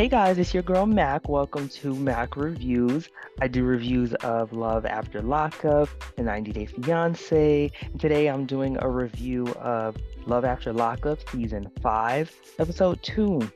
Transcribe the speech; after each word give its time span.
Hey 0.00 0.08
guys, 0.08 0.38
it's 0.38 0.54
your 0.54 0.62
girl 0.62 0.86
Mak. 0.86 1.28
Welcome 1.28 1.68
to 1.68 1.94
Mak 1.94 2.34
Reviews. 2.34 3.10
I 3.42 3.48
do 3.48 3.64
reviews 3.64 4.14
of 4.14 4.50
Love 4.50 4.86
After 4.86 5.20
Lockup, 5.20 5.90
The 6.16 6.22
90 6.22 6.52
Day 6.52 6.64
Fiance, 6.64 7.70
and 7.82 8.00
today 8.00 8.30
I'm 8.30 8.46
doing 8.46 8.78
a 8.80 8.88
review 8.88 9.48
of 9.56 9.98
Love 10.24 10.46
After 10.46 10.72
Lockup 10.72 11.18
Season 11.28 11.70
5, 11.82 12.34
Episode 12.58 13.02
2. 13.02 13.52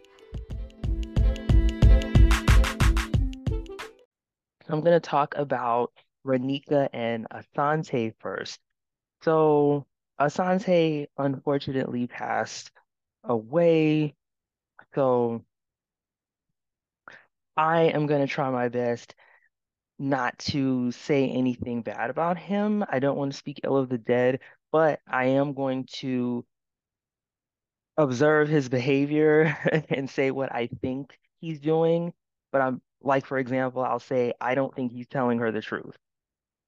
I'm 4.69 4.81
going 4.83 4.85
to 4.85 5.01
talk 5.01 5.35
about 5.39 5.93
Raneka 6.27 6.91
and 6.93 7.27
Asante 7.31 8.13
first. 8.21 8.61
So, 9.23 9.87
Asante 10.21 11.07
unfortunately 11.17 12.07
passed 12.07 12.71
away. 13.25 14.15
So, 14.95 15.43
I 17.57 17.83
am 17.83 18.07
going 18.07 18.21
to 18.21 18.33
try 18.33 18.51
my 18.51 18.69
best 18.69 19.15
not 19.99 20.39
to 20.41 20.93
say 20.93 21.29
anything 21.31 21.83
bad 21.83 22.11
about 22.11 22.39
him. 22.39 22.85
I 22.89 22.99
don't 23.01 23.19
want 23.19 23.33
to 23.33 23.39
speak 23.39 23.61
ill 23.65 23.77
of 23.77 23.89
the 23.89 23.99
dead, 23.99 24.41
but 24.73 25.01
I 25.07 25.27
am 25.27 25.55
going 25.55 25.87
to 26.01 26.45
observe 27.97 28.49
his 28.49 28.69
behavior 28.69 29.57
and 29.89 30.09
say 30.09 30.31
what 30.31 30.53
I 30.53 30.69
think 30.83 31.19
he's 31.41 31.61
doing. 31.61 32.13
But 32.53 32.61
I'm 32.63 32.83
like, 33.03 33.27
for 33.27 33.39
example, 33.39 33.83
I'll 33.83 34.01
say, 34.01 34.33
I 34.41 34.55
don't 34.55 34.75
think 34.75 34.93
he's 34.93 35.09
telling 35.09 35.39
her 35.39 35.53
the 35.53 35.61
truth. 35.61 35.97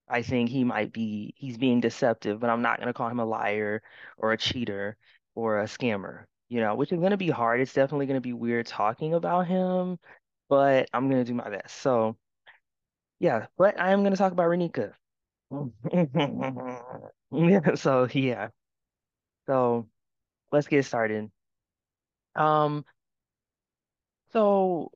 I 0.09 0.23
think 0.23 0.50
he 0.50 0.64
might 0.64 0.92
be, 0.92 1.34
he's 1.37 1.59
being 1.59 1.80
deceptive, 1.80 2.40
but 2.40 2.50
I'm 2.50 2.62
not 2.62 2.78
going 2.78 2.88
to 2.88 2.95
call 2.95 3.09
him 3.09 3.20
a 3.20 3.24
liar 3.24 3.82
or 4.18 4.32
a 4.32 4.38
cheater 4.38 4.96
or 5.34 5.60
a 5.60 5.64
scammer, 5.64 6.24
you 6.48 6.60
know, 6.60 6.74
which 6.76 6.92
is 6.92 7.00
going 7.00 7.10
to 7.10 7.16
be 7.16 7.30
hard. 7.30 7.60
It's 7.60 7.73
definitely 7.73 8.06
going 8.06 8.16
to 8.16 8.20
be 8.20 8.32
weird 8.32 8.66
talking 8.66 9.14
about 9.14 9.48
him, 9.48 9.98
but 10.48 10.88
I'm 10.92 11.08
going 11.08 11.24
to 11.24 11.30
do 11.30 11.34
my 11.34 11.48
best. 11.50 11.76
So, 11.76 12.16
yeah, 13.18 13.46
but 13.56 13.78
I 13.80 13.92
am 13.92 14.00
going 14.00 14.12
to 14.12 14.18
talk 14.18 14.32
about 14.32 14.46
Raneka. 14.48 14.92
Yeah, 17.30 17.74
so 17.74 18.08
yeah. 18.12 18.48
So 19.46 19.88
let's 20.52 20.66
get 20.68 20.84
started. 20.84 21.30
Um, 22.34 22.84
so 24.32 24.92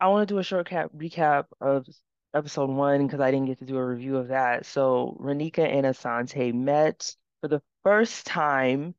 I 0.00 0.08
want 0.08 0.28
to 0.28 0.34
do 0.34 0.38
a 0.38 0.42
short 0.42 0.68
cap 0.68 0.90
recap 0.96 1.46
of 1.60 1.86
episode 2.34 2.70
one 2.70 3.06
because 3.06 3.20
I 3.20 3.30
didn't 3.30 3.46
get 3.46 3.58
to 3.58 3.64
do 3.66 3.76
a 3.76 3.86
review 3.86 4.16
of 4.16 4.28
that. 4.28 4.66
So 4.66 5.16
Raneka 5.20 5.60
and 5.66 5.84
Asante 5.86 6.54
met 6.54 7.14
for 7.40 7.48
the 7.48 7.62
first 7.84 8.26
time, 8.26 8.94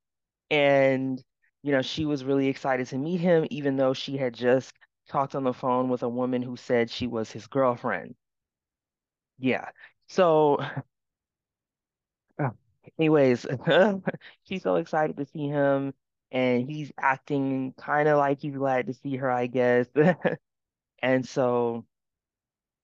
and 0.49 1.23
you 1.63 1.71
know, 1.71 1.81
she 1.81 2.05
was 2.05 2.23
really 2.25 2.47
excited 2.47 2.87
to 2.87 2.97
meet 2.97 3.21
him, 3.21 3.47
even 3.51 3.77
though 3.77 3.93
she 3.93 4.17
had 4.17 4.33
just 4.33 4.73
talked 5.11 5.35
on 5.35 5.43
the 5.43 5.53
phone 5.53 5.89
with 5.89 6.03
a 6.03 6.09
woman 6.09 6.41
who 6.41 6.55
said 6.57 6.89
she 6.89 7.07
was 7.07 7.31
his 7.31 7.47
girlfriend. 7.47 8.15
Yeah. 9.39 9.69
So, 10.07 10.59
anyways, 12.99 13.45
she's 14.43 14.63
so 14.63 14.75
excited 14.75 15.17
to 15.17 15.25
see 15.25 15.47
him, 15.47 15.93
and 16.31 16.69
he's 16.69 16.91
acting 16.99 17.73
kind 17.77 18.07
of 18.07 18.17
like 18.17 18.39
he's 18.41 18.55
glad 18.55 18.87
to 18.87 18.93
see 18.93 19.17
her, 19.17 19.29
I 19.29 19.47
guess. 19.47 19.87
And 21.01 21.27
so 21.27 21.85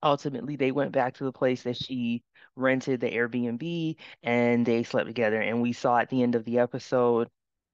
ultimately, 0.03 0.55
they 0.55 0.71
went 0.71 0.91
back 0.91 1.15
to 1.15 1.23
the 1.23 1.31
place 1.31 1.63
that 1.63 1.77
she 1.77 2.23
rented 2.55 2.99
the 2.99 3.11
Airbnb 3.11 3.95
and 4.23 4.65
they 4.65 4.83
slept 4.83 5.07
together. 5.07 5.41
And 5.41 5.61
we 5.61 5.73
saw 5.73 5.99
at 5.99 6.09
the 6.09 6.23
end 6.23 6.35
of 6.35 6.45
the 6.45 6.59
episode 6.59 7.29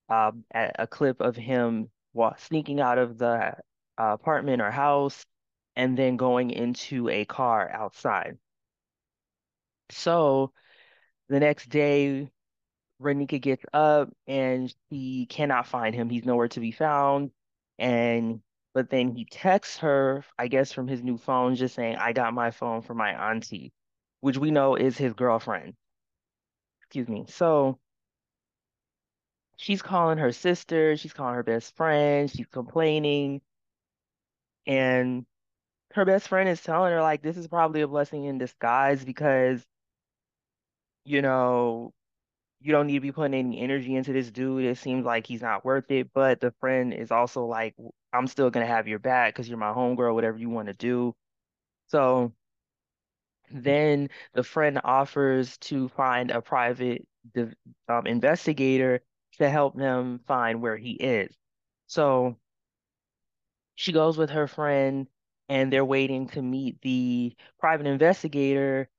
uh, 0.10 0.32
a, 0.54 0.88
clip 0.88 1.22
of 1.22 1.36
him 1.36 1.90
sneaking 2.38 2.82
out 2.82 2.98
of 2.98 3.18
the 3.18 3.56
uh, 4.00 4.14
apartment 4.14 4.62
or 4.62 4.72
house 4.72 5.26
and 5.76 5.98
then 5.98 6.18
going 6.18 6.52
into 6.52 7.10
a 7.10 7.26
car 7.26 7.70
outside. 7.70 8.38
So 9.90 10.52
the 11.30 11.40
next 11.40 11.70
day, 11.70 12.30
Raneka 13.02 13.42
gets 13.42 13.66
up 13.74 14.10
and 14.28 14.74
she 14.92 15.26
cannot 15.30 15.68
find 15.68 15.94
him. 15.94 16.10
He's 16.10 16.26
nowhere 16.26 16.48
to 16.50 16.60
be 16.60 16.72
found. 16.72 17.32
And 17.80 18.42
but 18.74 18.90
then 18.90 19.16
he 19.16 19.26
texts 19.26 19.78
her, 19.80 20.24
I 20.38 20.48
guess 20.48 20.72
from 20.72 20.88
his 20.88 21.04
new 21.04 21.18
phone, 21.18 21.56
just 21.56 21.76
saying, 21.76 21.98
I 21.98 22.14
got 22.14 22.34
my 22.34 22.52
phone 22.52 22.82
from 22.82 22.98
my 22.98 23.32
auntie, 23.32 23.72
which 24.22 24.38
we 24.38 24.52
know 24.52 24.76
is 24.76 24.98
his 24.98 25.14
girlfriend. 25.14 25.76
Excuse 26.82 27.08
me. 27.08 27.26
So 27.28 27.80
she's 29.58 29.82
calling 29.82 30.18
her 30.18 30.32
sister, 30.32 30.98
she's 30.98 31.14
calling 31.14 31.36
her 31.36 31.44
best 31.44 31.76
friend, 31.76 32.30
she's 32.32 32.48
complaining, 32.48 33.42
and 34.66 35.26
her 35.94 36.06
best 36.06 36.28
friend 36.28 36.50
is 36.50 36.62
telling 36.62 36.92
her, 36.92 37.02
like, 37.02 37.22
this 37.22 37.38
is 37.38 37.48
probably 37.48 37.82
a 37.82 37.88
blessing 37.88 38.26
in 38.26 38.38
disguise 38.38 39.04
because, 39.06 39.64
you 41.06 41.22
know, 41.22 41.94
you 42.62 42.72
don't 42.72 42.88
need 42.88 42.94
to 42.96 43.00
be 43.02 43.12
putting 43.12 43.34
any 43.34 43.60
energy 43.60 43.96
into 43.96 44.14
this 44.14 44.32
dude. 44.32 44.66
It 44.66 44.78
seems 44.78 45.06
like 45.06 45.28
he's 45.28 45.42
not 45.42 45.66
worth 45.66 45.92
it. 45.92 46.12
But 46.14 46.40
the 46.40 46.54
friend 46.60 46.94
is 46.94 47.12
also 47.12 47.46
like, 47.46 47.76
I'm 48.14 48.28
still 48.28 48.50
gonna 48.50 48.66
have 48.66 48.88
your 48.88 49.00
back 49.00 49.34
because 49.34 49.50
you're 49.50 49.58
my 49.58 49.74
homegirl, 49.74 50.14
whatever 50.14 50.38
you 50.38 50.50
want 50.50 50.68
to 50.70 50.74
do. 50.74 51.16
So 51.88 52.34
then 53.52 54.10
the 54.34 54.44
friend 54.44 54.80
offers 54.84 55.58
to 55.60 55.90
find 55.90 56.32
a 56.32 56.42
private 56.42 57.06
um, 57.88 58.08
investigator 58.08 59.02
to 59.40 59.50
help 59.50 59.76
them 59.76 60.22
find 60.28 60.62
where 60.62 60.78
he 60.78 60.92
is. 60.92 61.36
So 61.88 62.38
she 63.76 63.92
goes 63.92 64.18
with 64.18 64.30
her 64.32 64.48
friend 64.48 65.08
and 65.50 65.72
they're 65.72 65.86
waiting 65.86 66.28
to 66.30 66.42
meet 66.42 66.82
the 66.82 67.36
private 67.60 67.88
investigator 67.88 68.90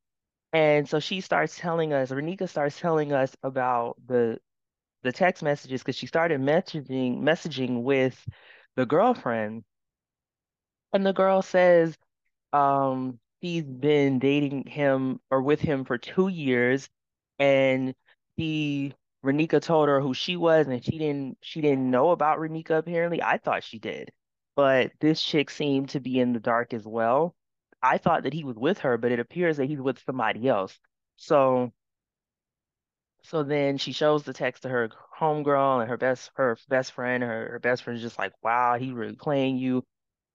and 0.52 0.88
so 0.88 1.00
she 1.00 1.20
starts 1.20 1.58
telling 1.58 1.92
us, 1.92 2.10
Raneka 2.10 2.48
starts 2.48 2.78
telling 2.80 3.12
us 3.12 3.36
about 3.42 3.96
the 4.06 4.38
the 5.02 5.12
text 5.12 5.42
messages 5.42 5.82
because 5.82 5.96
she 5.96 6.06
started 6.06 6.40
messaging 6.40 7.20
messaging 7.20 7.82
with 7.82 8.24
the 8.76 8.86
girlfriend. 8.86 9.64
And 10.92 11.04
the 11.06 11.12
girl 11.12 11.42
says 11.42 11.96
um 12.52 13.20
she's 13.42 13.64
been 13.64 14.18
dating 14.18 14.66
him 14.66 15.20
or 15.30 15.42
with 15.42 15.60
him 15.60 15.84
for 15.84 15.98
two 15.98 16.28
years 16.28 16.88
and 17.38 17.94
he 18.36 18.94
Raneka 19.24 19.60
told 19.62 19.88
her 19.88 20.00
who 20.00 20.14
she 20.14 20.36
was 20.36 20.66
and 20.68 20.84
she 20.84 20.98
didn't 20.98 21.38
she 21.42 21.60
didn't 21.60 21.90
know 21.90 22.10
about 22.10 22.38
Raneka 22.38 22.78
apparently. 22.78 23.22
I 23.22 23.38
thought 23.38 23.64
she 23.64 23.78
did. 23.78 24.12
But 24.56 24.92
this 25.00 25.22
chick 25.22 25.50
seemed 25.50 25.90
to 25.90 26.00
be 26.00 26.18
in 26.20 26.32
the 26.32 26.40
dark 26.40 26.74
as 26.74 26.86
well. 26.86 27.34
I 27.82 27.98
thought 27.98 28.22
that 28.24 28.32
he 28.32 28.44
was 28.44 28.56
with 28.56 28.78
her, 28.80 28.96
but 28.98 29.12
it 29.12 29.20
appears 29.20 29.56
that 29.58 29.66
he's 29.68 29.80
with 29.80 30.00
somebody 30.04 30.48
else. 30.48 30.78
So 31.16 31.72
so 33.22 33.42
then 33.42 33.78
she 33.78 33.92
shows 33.92 34.22
the 34.24 34.32
text 34.34 34.62
to 34.62 34.68
her 34.68 34.90
homegirl 35.18 35.80
and 35.80 35.88
her 35.90 35.96
best 35.96 36.30
her 36.36 36.58
best 36.68 36.92
friend. 36.92 37.22
Her, 37.22 37.48
her 37.52 37.58
best 37.58 37.82
friend's 37.82 38.02
just 38.02 38.18
like, 38.18 38.32
wow, 38.42 38.76
he 38.78 38.92
really 38.92 39.16
playing 39.16 39.56
you. 39.56 39.84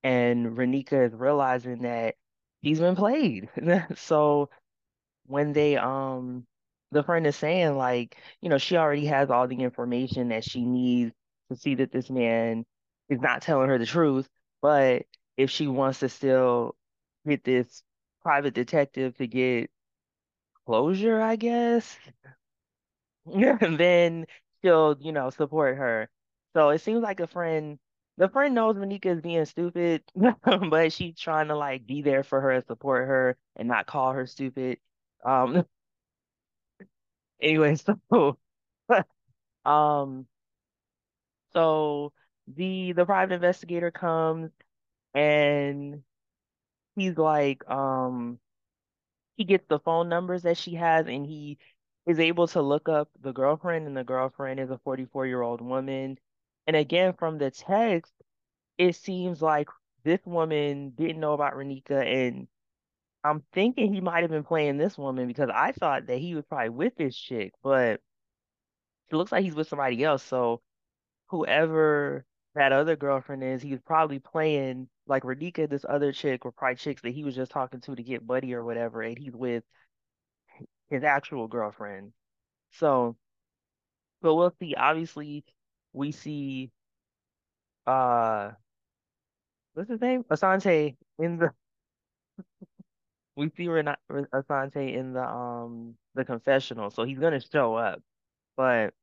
And 0.03 0.57
Raneka 0.57 1.07
is 1.07 1.13
realizing 1.13 1.83
that 1.83 2.15
he's 2.61 2.79
been 2.79 2.95
played. 2.95 3.49
So 3.97 4.49
when 5.27 5.53
they 5.53 5.77
um 5.77 6.45
the 6.91 7.03
friend 7.03 7.27
is 7.27 7.35
saying 7.37 7.77
like, 7.77 8.17
you 8.41 8.49
know, 8.49 8.57
she 8.57 8.77
already 8.77 9.05
has 9.07 9.29
all 9.31 9.47
the 9.47 9.57
information 9.61 10.29
that 10.29 10.43
she 10.45 10.65
needs 10.65 11.13
to 11.51 11.57
see 11.57 11.75
that 11.75 11.91
this 11.91 12.09
man 12.09 12.65
is 13.09 13.21
not 13.21 13.41
telling 13.41 13.69
her 13.69 13.77
the 13.77 13.85
truth, 13.85 14.29
but 14.61 15.03
if 15.37 15.49
she 15.51 15.67
wants 15.67 15.99
to 15.99 16.09
still 16.09 16.75
get 17.27 17.43
this 17.43 17.83
private 18.21 18.53
detective 18.53 19.15
to 19.17 19.27
get 19.27 19.71
closure, 20.65 21.21
I 21.21 21.35
guess, 21.37 21.97
then 23.25 24.25
she'll, 24.63 24.97
you 24.99 25.11
know, 25.11 25.29
support 25.29 25.77
her. 25.77 26.09
So 26.55 26.69
it 26.69 26.79
seems 26.79 27.01
like 27.01 27.19
a 27.19 27.27
friend, 27.27 27.79
the 28.17 28.29
friend 28.29 28.55
knows 28.55 28.75
Raneka 28.75 29.05
is 29.17 29.21
being 29.21 29.45
stupid, 29.45 30.03
but 30.43 30.93
she's 30.93 31.17
trying 31.19 31.47
to 31.49 31.55
like 31.55 31.85
be 31.85 32.01
there 32.01 32.23
for 32.23 32.41
her 32.41 32.51
and 32.51 32.65
support 32.65 33.07
her 33.07 33.37
and 33.55 33.67
not 33.67 33.85
call 33.87 34.13
her 34.13 34.25
stupid. 34.25 34.79
Um, 35.23 35.65
anyway, 37.41 37.75
so 37.75 38.37
um, 39.65 40.27
so 41.53 42.13
the 42.55 42.93
the 42.93 43.05
private 43.05 43.35
investigator 43.35 43.91
comes 43.91 44.51
and 45.13 46.03
he's 46.95 47.17
like, 47.17 47.67
um, 47.69 48.39
he 49.35 49.43
gets 49.45 49.65
the 49.67 49.79
phone 49.79 50.09
numbers 50.09 50.43
that 50.43 50.57
she 50.57 50.75
has 50.75 51.07
and 51.07 51.25
he 51.25 51.57
is 52.05 52.19
able 52.19 52.47
to 52.47 52.61
look 52.61 52.89
up 52.89 53.09
the 53.21 53.33
girlfriend, 53.33 53.87
and 53.87 53.95
the 53.97 54.03
girlfriend 54.03 54.59
is 54.59 54.69
a 54.71 54.79
44 54.79 55.25
year 55.27 55.41
old 55.41 55.61
woman. 55.61 56.17
And 56.67 56.75
again, 56.75 57.13
from 57.13 57.37
the 57.37 57.51
text, 57.51 58.13
it 58.77 58.95
seems 58.95 59.41
like 59.41 59.69
this 60.03 60.21
woman 60.25 60.91
didn't 60.91 61.19
know 61.21 61.33
about 61.33 61.53
Raneka, 61.55 62.05
and 62.05 62.47
I'm 63.23 63.43
thinking 63.53 63.93
he 63.93 64.01
might 64.01 64.21
have 64.23 64.31
been 64.31 64.43
playing 64.43 64.77
this 64.77 64.97
woman 64.97 65.27
because 65.27 65.49
I 65.53 65.71
thought 65.73 66.07
that 66.07 66.19
he 66.19 66.35
was 66.35 66.45
probably 66.45 66.69
with 66.69 66.95
this 66.97 67.17
chick, 67.17 67.53
but 67.63 68.01
it 69.09 69.15
looks 69.15 69.31
like 69.31 69.43
he's 69.43 69.55
with 69.55 69.67
somebody 69.67 70.03
else. 70.03 70.23
So 70.23 70.61
whoever 71.29 72.25
that 72.55 72.71
other 72.71 72.95
girlfriend 72.95 73.43
is, 73.43 73.61
he's 73.61 73.79
probably 73.81 74.19
playing 74.19 74.89
like 75.07 75.23
Raneka, 75.23 75.69
this 75.69 75.85
other 75.87 76.11
chick, 76.11 76.45
or 76.45 76.51
probably 76.51 76.75
chicks 76.75 77.01
that 77.01 77.13
he 77.13 77.23
was 77.23 77.35
just 77.35 77.51
talking 77.51 77.81
to 77.81 77.95
to 77.95 78.03
get 78.03 78.25
buddy 78.25 78.53
or 78.53 78.63
whatever, 78.63 79.01
and 79.01 79.17
he's 79.17 79.35
with 79.35 79.63
his 80.89 81.03
actual 81.03 81.47
girlfriend. 81.47 82.13
So, 82.71 83.17
but 84.21 84.35
we'll 84.35 84.53
see. 84.59 84.75
Obviously, 84.75 85.43
we 85.93 86.11
see 86.11 86.71
uh 87.87 88.51
what's 89.73 89.89
his 89.89 90.01
name? 90.01 90.23
Asante 90.25 90.95
in 91.17 91.37
the 91.37 91.51
we 93.35 93.49
see 93.55 93.67
Rena 93.67 93.97
Asante 94.11 94.95
in 94.95 95.13
the 95.13 95.23
um 95.27 95.95
the 96.15 96.25
confessional, 96.25 96.89
so 96.89 97.03
he's 97.03 97.19
gonna 97.19 97.41
show 97.41 97.75
up. 97.75 98.01
But 98.57 98.93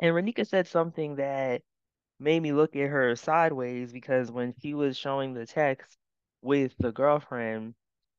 and 0.00 0.14
Renika 0.14 0.46
said 0.46 0.66
something 0.66 1.16
that 1.16 1.62
made 2.18 2.40
me 2.40 2.52
look 2.52 2.76
at 2.76 2.90
her 2.90 3.16
sideways 3.16 3.92
because 3.92 4.30
when 4.32 4.54
she 4.60 4.74
was 4.74 4.96
showing 4.96 5.34
the 5.34 5.46
text 5.46 5.98
with 6.42 6.74
the 6.78 6.92
girlfriend, 6.92 7.74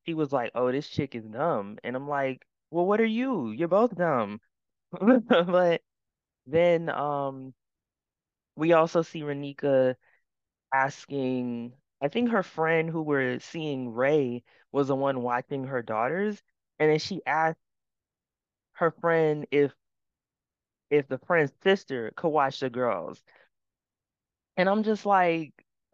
she 0.06 0.14
was 0.14 0.32
like, 0.34 0.52
"Oh, 0.56 0.72
this 0.72 0.88
chick 0.90 1.16
is 1.16 1.26
dumb," 1.26 1.80
and 1.84 1.96
I'm 1.96 2.08
like, 2.08 2.46
"Well, 2.72 2.86
what 2.88 3.02
are 3.02 3.06
you? 3.06 3.52
You're 3.52 3.68
both 3.70 3.96
dumb." 3.96 4.42
But 5.30 5.82
then 6.48 6.90
um 6.90 7.54
we 8.56 8.74
also 8.74 9.02
see 9.02 9.22
Raneka 9.22 9.96
asking, 10.74 11.74
I 12.02 12.10
think 12.10 12.32
her 12.32 12.44
friend 12.44 12.90
who 12.90 13.04
we're 13.04 13.40
seeing 13.40 13.94
Ray 13.94 14.44
was 14.72 14.90
the 14.90 14.96
one 14.96 15.22
watching 15.24 15.66
her 15.66 15.82
daughters, 15.84 16.42
and 16.80 16.92
then 16.92 17.00
she 17.00 17.22
asked 17.26 17.60
her 18.74 18.92
friend 18.92 19.48
if 19.50 19.74
if 20.90 21.08
the 21.08 21.18
friend's 21.20 21.54
sister 21.64 22.12
could 22.16 22.30
watch 22.30 22.60
the 22.60 22.70
girls. 22.70 23.22
And 24.58 24.70
I'm 24.70 24.84
just 24.84 25.06
like, 25.06 25.54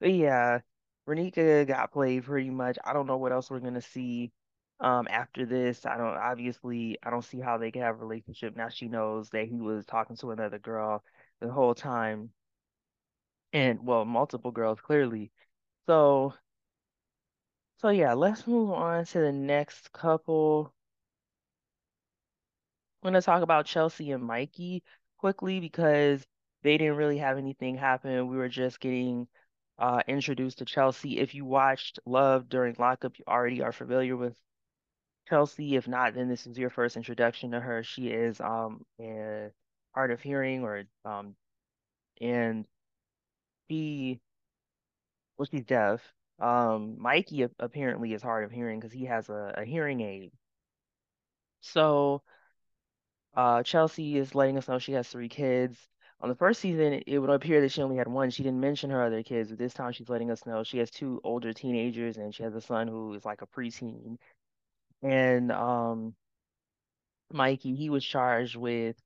yeah, 0.00 0.60
Raneka 1.08 1.66
got 1.66 1.92
played 1.92 2.24
pretty 2.24 2.50
much. 2.50 2.78
I 2.84 2.92
don't 2.92 3.06
know 3.06 3.16
what 3.16 3.32
else 3.32 3.50
we're 3.50 3.60
gonna 3.60 3.80
see 3.82 4.32
um 4.80 5.06
after 5.10 5.46
this. 5.46 5.86
I 5.86 5.96
don't 5.96 6.16
obviously 6.16 6.98
I 7.02 7.10
don't 7.10 7.22
see 7.24 7.40
how 7.40 7.58
they 7.58 7.70
can 7.70 7.82
have 7.82 7.96
a 7.96 8.04
relationship. 8.04 8.56
Now 8.56 8.68
she 8.68 8.88
knows 8.88 9.30
that 9.30 9.48
he 9.48 9.60
was 9.60 9.86
talking 9.86 10.16
to 10.18 10.30
another 10.32 10.58
girl 10.58 11.02
the 11.40 11.50
whole 11.50 11.74
time. 11.74 12.30
And 13.52 13.84
well, 13.84 14.04
multiple 14.04 14.52
girls 14.52 14.80
clearly. 14.80 15.32
So 15.86 16.34
so 17.78 17.88
yeah, 17.88 18.12
let's 18.12 18.46
move 18.46 18.70
on 18.70 19.06
to 19.06 19.18
the 19.18 19.32
next 19.32 19.90
couple. 19.92 20.74
I'm 23.02 23.08
gonna 23.08 23.22
talk 23.22 23.42
about 23.42 23.66
Chelsea 23.66 24.10
and 24.10 24.22
Mikey 24.24 24.82
quickly 25.26 25.58
because 25.58 26.24
they 26.62 26.78
didn't 26.78 26.94
really 26.94 27.18
have 27.18 27.36
anything 27.36 27.76
happen. 27.76 28.28
We 28.28 28.36
were 28.36 28.48
just 28.48 28.78
getting 28.78 29.26
uh, 29.76 30.00
introduced 30.06 30.58
to 30.58 30.64
Chelsea. 30.64 31.18
If 31.18 31.34
you 31.34 31.44
watched 31.44 31.98
Love 32.06 32.48
during 32.48 32.76
lockup, 32.78 33.18
you 33.18 33.24
already 33.26 33.60
are 33.60 33.72
familiar 33.72 34.16
with 34.16 34.36
Chelsea. 35.28 35.74
If 35.74 35.88
not, 35.88 36.14
then 36.14 36.28
this 36.28 36.46
is 36.46 36.56
your 36.56 36.70
first 36.70 36.96
introduction 36.96 37.50
to 37.50 37.60
her. 37.60 37.82
She 37.82 38.08
is 38.08 38.40
um 38.40 38.84
hard 39.94 40.10
of 40.12 40.20
hearing 40.20 40.62
or 40.62 40.84
um 41.04 41.34
and 42.20 42.66
she 43.68 44.20
well 45.38 45.48
she's 45.50 45.64
deaf. 45.64 46.00
Um 46.38 46.96
Mikey 47.00 47.46
apparently 47.58 48.12
is 48.12 48.22
hard 48.22 48.44
of 48.44 48.50
hearing 48.50 48.78
because 48.80 48.92
he 48.92 49.06
has 49.06 49.28
a, 49.30 49.54
a 49.56 49.64
hearing 49.64 50.00
aid. 50.02 50.32
So 51.60 52.22
Uh, 53.36 53.62
Chelsea 53.62 54.16
is 54.16 54.34
letting 54.34 54.56
us 54.58 54.68
know 54.68 54.78
she 54.78 54.92
has 54.92 55.08
three 55.08 55.28
kids. 55.28 55.78
On 56.20 56.28
the 56.30 56.34
first 56.34 56.60
season, 56.60 57.02
it 57.06 57.18
would 57.18 57.30
appear 57.30 57.60
that 57.60 57.70
she 57.70 57.82
only 57.82 57.96
had 57.96 58.08
one. 58.08 58.30
She 58.30 58.42
didn't 58.42 58.60
mention 58.60 58.90
her 58.90 59.02
other 59.02 59.22
kids, 59.22 59.50
but 59.50 59.58
this 59.58 59.74
time 59.74 59.92
she's 59.92 60.08
letting 60.08 60.30
us 60.30 60.46
know 60.46 60.64
she 60.64 60.78
has 60.78 60.90
two 60.90 61.20
older 61.24 61.52
teenagers 61.52 62.16
and 62.16 62.34
she 62.34 62.42
has 62.42 62.54
a 62.54 62.60
son 62.60 62.88
who 62.88 63.12
is 63.14 63.24
like 63.26 63.42
a 63.42 63.46
preteen. 63.46 64.18
And 65.02 65.52
um, 65.52 66.16
Mikey, 67.32 67.74
he 67.74 67.90
was 67.90 68.04
charged 68.04 68.56
with 68.56 68.96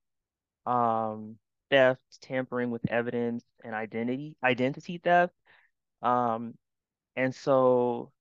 um 0.66 1.38
theft, 1.70 2.02
tampering 2.22 2.70
with 2.70 2.86
evidence, 2.90 3.44
and 3.64 3.74
identity 3.74 4.36
identity 4.44 4.98
theft. 4.98 5.34
Um, 6.02 6.54
and 7.16 7.34
so 7.34 8.12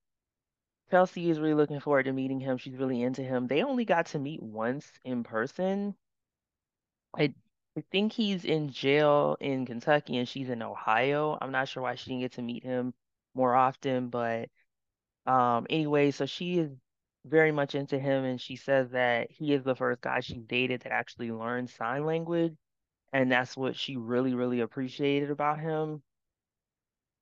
Chelsea 0.90 1.30
is 1.30 1.40
really 1.40 1.54
looking 1.54 1.80
forward 1.80 2.04
to 2.04 2.12
meeting 2.12 2.40
him. 2.40 2.58
She's 2.58 2.76
really 2.76 3.02
into 3.02 3.22
him. 3.22 3.46
They 3.46 3.62
only 3.62 3.84
got 3.84 4.06
to 4.06 4.18
meet 4.18 4.42
once 4.42 4.90
in 5.04 5.22
person 5.24 5.96
I 7.16 7.34
I 7.76 7.82
think 7.92 8.12
he's 8.12 8.44
in 8.44 8.70
jail 8.70 9.36
in 9.40 9.64
Kentucky 9.66 10.16
and 10.18 10.28
she's 10.28 10.50
in 10.50 10.60
Ohio. 10.62 11.38
I'm 11.40 11.52
not 11.52 11.68
sure 11.68 11.82
why 11.84 11.94
she 11.94 12.10
didn't 12.10 12.22
get 12.22 12.32
to 12.32 12.42
meet 12.42 12.64
him 12.64 12.94
more 13.34 13.54
often, 13.54 14.08
but 14.10 14.48
um 15.26 15.66
anyway, 15.70 16.10
so 16.12 16.26
she 16.26 16.58
is 16.60 16.70
very 17.26 17.52
much 17.52 17.74
into 17.76 17.98
him 17.98 18.24
and 18.24 18.40
she 18.40 18.56
says 18.56 18.90
that 18.92 19.30
he 19.32 19.52
is 19.54 19.64
the 19.64 19.76
first 19.76 20.00
guy 20.02 20.20
she 20.20 20.38
dated 20.40 20.82
that 20.82 20.92
actually 20.92 21.32
learned 21.32 21.70
sign 21.70 22.06
language 22.06 22.56
and 23.12 23.32
that's 23.32 23.56
what 23.56 23.76
she 23.76 23.96
really, 23.96 24.34
really 24.34 24.60
appreciated 24.60 25.30
about 25.30 25.60
him. 25.60 26.02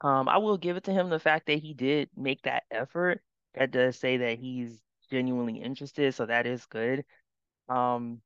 Um, 0.01 0.29
I 0.29 0.39
will 0.39 0.59
give 0.59 0.77
it 0.77 0.85
to 0.85 0.93
him 0.93 1.09
the 1.09 1.19
fact 1.19 1.47
that 1.47 1.59
he 1.61 1.75
did 1.75 2.11
make 2.17 2.43
that 2.43 2.65
effort. 2.71 3.23
That 3.55 3.71
does 3.71 3.99
say 3.99 4.19
that 4.19 4.39
he's 4.39 4.81
genuinely 5.11 5.61
interested, 5.61 6.15
so 6.15 6.27
that 6.27 6.47
is 6.47 6.67
good. 6.67 7.05
Um, 7.69 8.23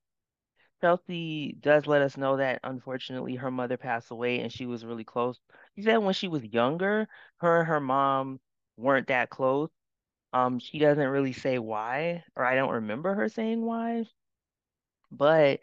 Chelsea 0.80 1.56
does 1.60 1.86
let 1.86 2.02
us 2.02 2.16
know 2.16 2.36
that 2.36 2.60
unfortunately 2.64 3.36
her 3.36 3.50
mother 3.50 3.76
passed 3.78 4.10
away 4.10 4.40
and 4.40 4.52
she 4.52 4.66
was 4.66 4.84
really 4.84 5.04
close. 5.04 5.40
She 5.76 5.82
said 5.82 5.98
when 5.98 6.14
she 6.14 6.28
was 6.28 6.44
younger, 6.44 7.08
her 7.38 7.60
and 7.60 7.68
her 7.68 7.80
mom 7.80 8.40
weren't 8.76 9.08
that 9.08 9.30
close. 9.30 9.70
Um, 10.32 10.58
she 10.58 10.78
doesn't 10.78 11.08
really 11.08 11.32
say 11.32 11.58
why, 11.58 12.24
or 12.36 12.44
I 12.44 12.54
don't 12.56 12.70
remember 12.72 13.14
her 13.14 13.28
saying 13.28 13.62
why, 13.62 14.04
but 15.10 15.60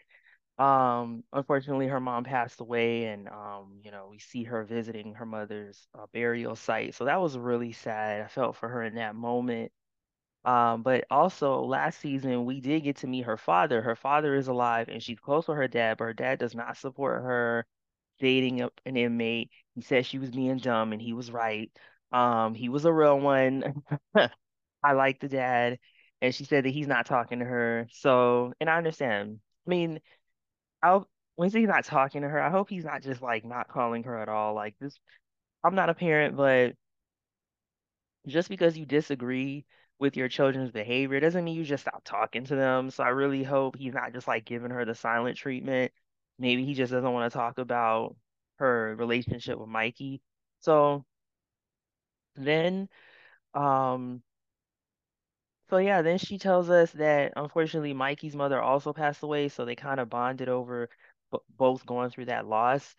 um, 0.60 1.24
unfortunately 1.32 1.88
her 1.88 2.00
mom 2.00 2.24
passed 2.24 2.60
away 2.60 3.06
and 3.06 3.28
um, 3.28 3.80
you 3.82 3.90
know, 3.90 4.08
we 4.10 4.18
see 4.18 4.44
her 4.44 4.64
visiting 4.64 5.14
her 5.14 5.26
mother's 5.26 5.88
uh, 5.98 6.06
burial 6.12 6.56
site. 6.56 6.94
So 6.94 7.06
that 7.06 7.20
was 7.20 7.38
really 7.38 7.72
sad. 7.72 8.22
I 8.22 8.28
felt 8.28 8.56
for 8.56 8.68
her 8.68 8.82
in 8.84 8.96
that 8.96 9.14
moment. 9.16 9.72
Um, 10.44 10.82
but 10.82 11.04
also 11.10 11.62
last 11.64 12.00
season 12.00 12.46
we 12.46 12.60
did 12.60 12.84
get 12.84 12.96
to 12.98 13.06
meet 13.06 13.26
her 13.26 13.36
father. 13.36 13.82
Her 13.82 13.96
father 13.96 14.34
is 14.36 14.48
alive 14.48 14.88
and 14.88 15.02
she's 15.02 15.20
close 15.20 15.48
with 15.48 15.58
her 15.58 15.68
dad, 15.68 15.98
but 15.98 16.04
her 16.04 16.14
dad 16.14 16.38
does 16.38 16.54
not 16.54 16.76
support 16.78 17.22
her 17.22 17.66
dating 18.20 18.62
an 18.62 18.96
inmate. 18.96 19.50
He 19.74 19.82
said 19.82 20.06
she 20.06 20.18
was 20.18 20.30
being 20.30 20.58
dumb 20.58 20.92
and 20.92 21.02
he 21.02 21.12
was 21.14 21.30
right. 21.32 21.70
Um, 22.12 22.54
he 22.54 22.68
was 22.70 22.84
a 22.86 22.92
real 22.92 23.20
one. 23.20 23.82
I 24.82 24.92
like 24.92 25.20
the 25.20 25.28
dad. 25.28 25.78
And 26.22 26.34
she 26.34 26.44
said 26.44 26.64
that 26.64 26.70
he's 26.70 26.86
not 26.88 27.06
talking 27.06 27.38
to 27.38 27.44
her. 27.44 27.88
So, 27.92 28.52
and 28.60 28.68
I 28.68 28.76
understand. 28.76 29.40
I 29.66 29.70
mean, 29.70 30.00
I'll 30.82 31.08
when 31.36 31.50
he's 31.50 31.68
not 31.68 31.84
talking 31.84 32.22
to 32.22 32.28
her, 32.28 32.40
I 32.42 32.50
hope 32.50 32.68
he's 32.68 32.84
not 32.84 33.02
just 33.02 33.22
like 33.22 33.44
not 33.44 33.68
calling 33.68 34.04
her 34.04 34.18
at 34.20 34.28
all. 34.28 34.54
Like 34.54 34.76
this, 34.80 34.98
I'm 35.64 35.74
not 35.74 35.90
a 35.90 35.94
parent, 35.94 36.36
but 36.36 36.74
just 38.26 38.48
because 38.48 38.76
you 38.76 38.86
disagree 38.86 39.64
with 39.98 40.16
your 40.16 40.28
children's 40.28 40.70
behavior 40.70 41.20
doesn't 41.20 41.44
mean 41.44 41.56
you 41.56 41.64
just 41.64 41.82
stop 41.84 42.02
talking 42.04 42.44
to 42.44 42.56
them. 42.56 42.90
So 42.90 43.04
I 43.04 43.08
really 43.08 43.42
hope 43.44 43.76
he's 43.76 43.94
not 43.94 44.12
just 44.12 44.28
like 44.28 44.44
giving 44.44 44.70
her 44.70 44.84
the 44.84 44.94
silent 44.94 45.36
treatment. 45.36 45.92
Maybe 46.38 46.64
he 46.64 46.74
just 46.74 46.92
doesn't 46.92 47.12
want 47.12 47.30
to 47.30 47.36
talk 47.36 47.58
about 47.58 48.16
her 48.56 48.94
relationship 48.96 49.58
with 49.58 49.68
Mikey. 49.68 50.22
So 50.60 51.04
then, 52.36 52.88
um, 53.54 54.22
so 55.70 55.78
yeah, 55.78 56.02
then 56.02 56.18
she 56.18 56.38
tells 56.38 56.68
us 56.70 56.92
that 56.92 57.32
unfortunately 57.36 57.94
Mikey's 57.94 58.34
mother 58.36 58.60
also 58.60 58.92
passed 58.92 59.22
away, 59.22 59.48
so 59.48 59.64
they 59.64 59.76
kind 59.76 60.00
of 60.00 60.10
bonded 60.10 60.48
over 60.48 60.88
b 61.32 61.38
both 61.56 61.86
going 61.86 62.10
through 62.10 62.26
that 62.26 62.46
loss. 62.46 62.94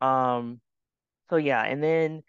Um, 0.00 0.60
so 1.30 1.36
yeah, 1.36 1.62
and 1.64 1.82
then 1.82 2.24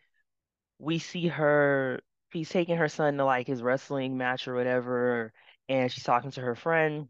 we 0.79 0.99
see 0.99 1.27
her, 1.29 2.01
she's 2.33 2.49
taking 2.49 2.77
her 2.77 2.89
son 2.89 3.17
to 3.17 3.25
like 3.25 3.47
his 3.47 3.63
wrestling 3.63 4.17
match 4.17 4.47
or 4.47 4.55
whatever, 4.55 5.33
and 5.69 5.91
she's 5.91 6.03
talking 6.03 6.31
to 6.31 6.41
her 6.41 6.55
friend, 6.55 7.09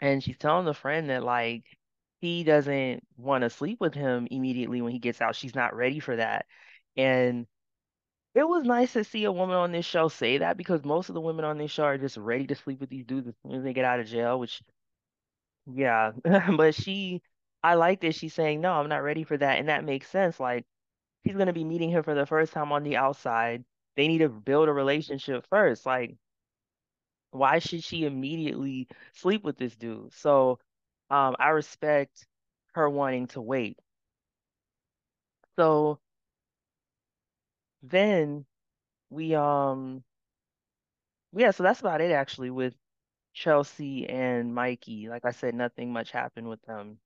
and 0.00 0.22
she's 0.22 0.38
telling 0.38 0.64
the 0.64 0.74
friend 0.74 1.10
that 1.10 1.22
like 1.24 1.64
he 2.20 2.44
doesn't 2.44 3.02
want 3.16 3.42
to 3.42 3.50
sleep 3.50 3.80
with 3.80 3.94
him 3.94 4.26
immediately 4.30 4.82
when 4.82 4.92
he 4.92 4.98
gets 4.98 5.20
out. 5.20 5.36
She's 5.36 5.54
not 5.54 5.74
ready 5.76 6.00
for 6.00 6.16
that. 6.16 6.46
And 6.96 7.46
it 8.38 8.48
was 8.48 8.64
nice 8.64 8.92
to 8.94 9.04
see 9.04 9.24
a 9.24 9.32
woman 9.32 9.56
on 9.56 9.72
this 9.72 9.84
show 9.86 10.08
say 10.08 10.38
that 10.38 10.56
because 10.56 10.84
most 10.84 11.08
of 11.08 11.14
the 11.14 11.20
women 11.20 11.44
on 11.44 11.58
this 11.58 11.70
show 11.70 11.84
are 11.84 11.98
just 11.98 12.16
ready 12.16 12.46
to 12.46 12.54
sleep 12.54 12.80
with 12.80 12.90
these 12.90 13.04
dudes 13.06 13.28
as 13.28 13.34
soon 13.42 13.52
as 13.54 13.64
they 13.64 13.72
get 13.74 13.84
out 13.84 14.00
of 14.00 14.06
jail, 14.06 14.38
which 14.38 14.62
yeah, 15.66 16.12
but 16.56 16.74
she 16.74 17.22
I 17.62 17.74
like 17.74 18.00
that 18.02 18.14
she's 18.14 18.34
saying, 18.34 18.60
no, 18.60 18.72
I'm 18.74 18.88
not 18.88 19.02
ready 19.02 19.24
for 19.24 19.36
that. 19.36 19.58
And 19.58 19.68
that 19.68 19.84
makes 19.84 20.08
sense. 20.08 20.38
Like 20.40 20.64
he's 21.24 21.36
gonna 21.36 21.54
be 21.54 21.64
meeting 21.64 21.92
her 21.92 22.02
for 22.02 22.14
the 22.16 22.26
first 22.26 22.52
time 22.52 22.72
on 22.72 22.84
the 22.84 22.96
outside. 22.98 23.64
They 23.96 24.08
need 24.08 24.18
to 24.20 24.28
build 24.30 24.68
a 24.70 24.72
relationship 24.74 25.46
first. 25.50 25.86
Like, 25.86 26.16
why 27.30 27.58
should 27.58 27.82
she 27.84 28.04
immediately 28.04 28.88
sleep 29.14 29.44
with 29.44 29.56
this 29.58 29.76
dude? 29.76 30.12
So, 30.14 30.58
um, 31.10 31.36
I 31.38 31.48
respect. 31.50 32.26
her 32.74 32.88
wanting 32.90 33.28
to 33.28 33.42
wait. 33.42 33.78
So 35.56 36.00
then 37.82 38.46
we 39.10 39.34
um 39.34 40.04
yeah, 41.32 41.50
so 41.50 41.62
that's 41.62 41.80
about 41.80 42.00
it 42.00 42.10
actually 42.10 42.50
with 42.50 42.74
Chelsea 43.34 44.08
and 44.08 44.54
Mikey. 44.54 45.08
Like 45.08 45.24
I 45.24 45.32
said, 45.32 45.54
nothing 45.54 45.92
much 45.92 46.10
happened 46.12 46.48
with 46.48 46.62
them. 46.62 47.00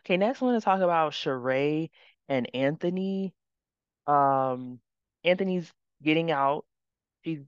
Okay, 0.00 0.16
next 0.16 0.42
I 0.42 0.44
want 0.46 0.60
to 0.60 0.64
talk 0.64 0.80
about 0.80 1.12
Sheree 1.12 1.90
and 2.28 2.48
Anthony. 2.54 3.34
Um, 4.06 4.80
Anthony's 5.24 5.72
getting 6.02 6.30
out. 6.32 6.66
She's 7.24 7.40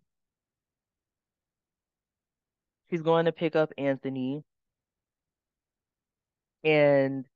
she's 2.90 3.00
going 3.02 3.24
to 3.24 3.32
pick 3.32 3.56
up 3.56 3.72
Anthony, 3.78 4.44
and 6.64 7.26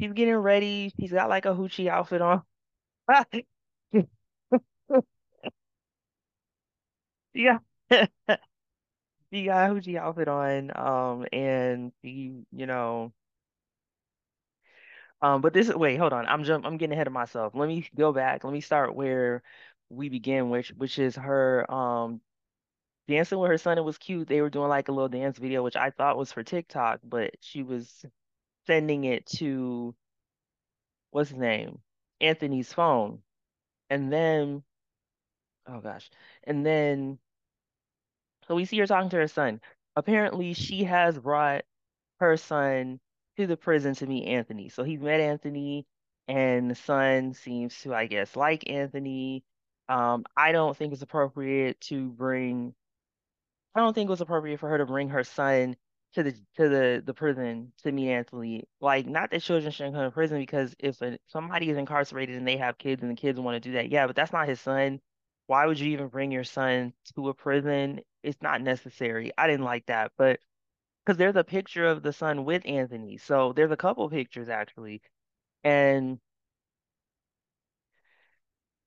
she's 0.00 0.12
getting 0.12 0.36
ready. 0.36 0.92
She's 1.00 1.12
got 1.12 1.28
like 1.28 1.46
a 1.46 1.50
hoochie 1.54 1.88
outfit 1.88 2.22
on. 2.22 2.42
Yeah. 7.38 7.58
She 9.32 9.44
got 9.44 9.70
a 9.70 9.74
hoochie 9.74 9.96
outfit 9.98 10.28
on. 10.28 10.70
Um, 10.76 11.26
and 11.32 11.92
she, 12.02 12.44
you 12.52 12.66
know, 12.66 13.12
um, 15.20 15.40
but 15.40 15.52
this 15.52 15.68
is 15.68 15.74
wait, 15.74 15.96
hold 15.98 16.12
on. 16.12 16.26
I'm 16.26 16.44
jump 16.44 16.64
I'm 16.64 16.76
getting 16.76 16.92
ahead 16.94 17.06
of 17.06 17.12
myself. 17.12 17.54
Let 17.54 17.68
me 17.68 17.88
go 17.96 18.12
back. 18.12 18.44
Let 18.44 18.52
me 18.52 18.60
start 18.60 18.94
where 18.94 19.42
we 19.88 20.08
begin, 20.08 20.50
which 20.50 20.70
which 20.70 20.98
is 20.98 21.16
her 21.16 21.70
um 21.72 22.20
dancing 23.08 23.38
with 23.40 23.50
her 23.50 23.58
son. 23.58 23.78
It 23.78 23.84
was 23.84 23.98
cute. 23.98 24.28
They 24.28 24.42
were 24.42 24.50
doing 24.50 24.70
like 24.70 24.88
a 24.88 24.92
little 24.92 25.08
dance 25.10 25.38
video, 25.38 25.62
which 25.64 25.76
I 25.76 25.90
thought 25.90 26.18
was 26.18 26.32
for 26.32 26.44
TikTok, 26.44 27.00
but 27.04 27.34
she 27.42 27.62
was 27.64 28.04
sending 28.66 29.04
it 29.04 29.26
to 29.38 29.94
what's 31.10 31.28
his 31.30 31.38
name? 31.38 31.80
Anthony's 32.20 32.72
phone. 32.72 33.22
And 33.90 34.12
then, 34.12 34.64
oh 35.66 35.80
gosh. 35.80 36.10
And 36.44 36.64
then, 36.64 37.18
so 38.48 38.54
we 38.56 38.64
see 38.64 38.78
her 38.78 38.86
talking 38.86 39.10
to 39.10 39.16
her 39.16 39.28
son. 39.28 39.60
Apparently, 39.96 40.54
she 40.54 40.84
has 40.84 41.18
brought 41.18 41.64
her 42.20 42.36
son 42.36 43.00
to 43.38 43.46
the 43.46 43.56
prison 43.56 43.94
to 43.96 44.06
meet 44.06 44.26
Anthony. 44.26 44.68
So 44.70 44.84
he's 44.84 45.00
met 45.00 45.20
Anthony, 45.20 45.86
and 46.28 46.70
the 46.70 46.74
son 46.74 47.34
seems 47.34 47.80
to, 47.82 47.94
I 47.94 48.06
guess, 48.06 48.36
like 48.36 48.70
Anthony. 48.70 49.44
Um, 49.88 50.24
I 50.36 50.52
don't 50.52 50.76
think 50.76 50.92
it's 50.92 51.02
appropriate 51.02 51.80
to 51.82 52.08
bring 52.10 52.74
I 53.74 53.80
don't 53.80 53.94
think 53.94 54.08
it 54.08 54.10
was 54.10 54.20
appropriate 54.20 54.60
for 54.60 54.68
her 54.68 54.78
to 54.78 54.86
bring 54.86 55.10
her 55.10 55.24
son 55.24 55.76
to 56.14 56.22
the 56.22 56.32
to 56.56 56.68
the 56.68 57.02
the 57.04 57.14
prison 57.14 57.72
to 57.84 57.92
meet 57.92 58.10
Anthony. 58.10 58.64
Like, 58.80 59.06
not 59.06 59.30
that 59.30 59.42
children 59.42 59.72
shouldn't 59.72 59.94
come 59.94 60.04
to 60.04 60.10
prison 60.10 60.38
because 60.38 60.74
if 60.78 61.00
a, 61.02 61.18
somebody 61.28 61.70
is 61.70 61.76
incarcerated 61.78 62.36
and 62.36 62.46
they 62.48 62.56
have 62.58 62.78
kids 62.78 63.02
and 63.02 63.10
the 63.10 63.14
kids 63.16 63.38
want 63.40 63.56
to 63.56 63.60
do 63.60 63.74
that, 63.74 63.90
yeah, 63.90 64.06
but 64.06 64.16
that's 64.16 64.32
not 64.32 64.48
his 64.48 64.60
son. 64.60 65.00
Why 65.48 65.66
would 65.66 65.80
you 65.80 65.90
even 65.92 66.08
bring 66.10 66.32
your 66.32 66.44
son 66.44 66.94
to 67.16 67.30
a 67.30 67.34
prison? 67.34 68.02
It's 68.22 68.42
not 68.42 68.62
necessary. 68.62 69.32
I 69.38 69.48
didn't 69.48 69.66
like 69.66 69.86
that, 69.88 70.12
but 70.18 70.40
because 71.04 71.18
there's 71.18 71.36
a 71.36 71.44
picture 71.44 71.86
of 71.86 72.02
the 72.02 72.12
son 72.14 72.44
with 72.46 72.66
Anthony, 72.66 73.18
so 73.18 73.52
there's 73.54 73.72
a 73.72 73.76
couple 73.78 74.08
pictures 74.10 74.48
actually, 74.50 75.02
and 75.64 76.20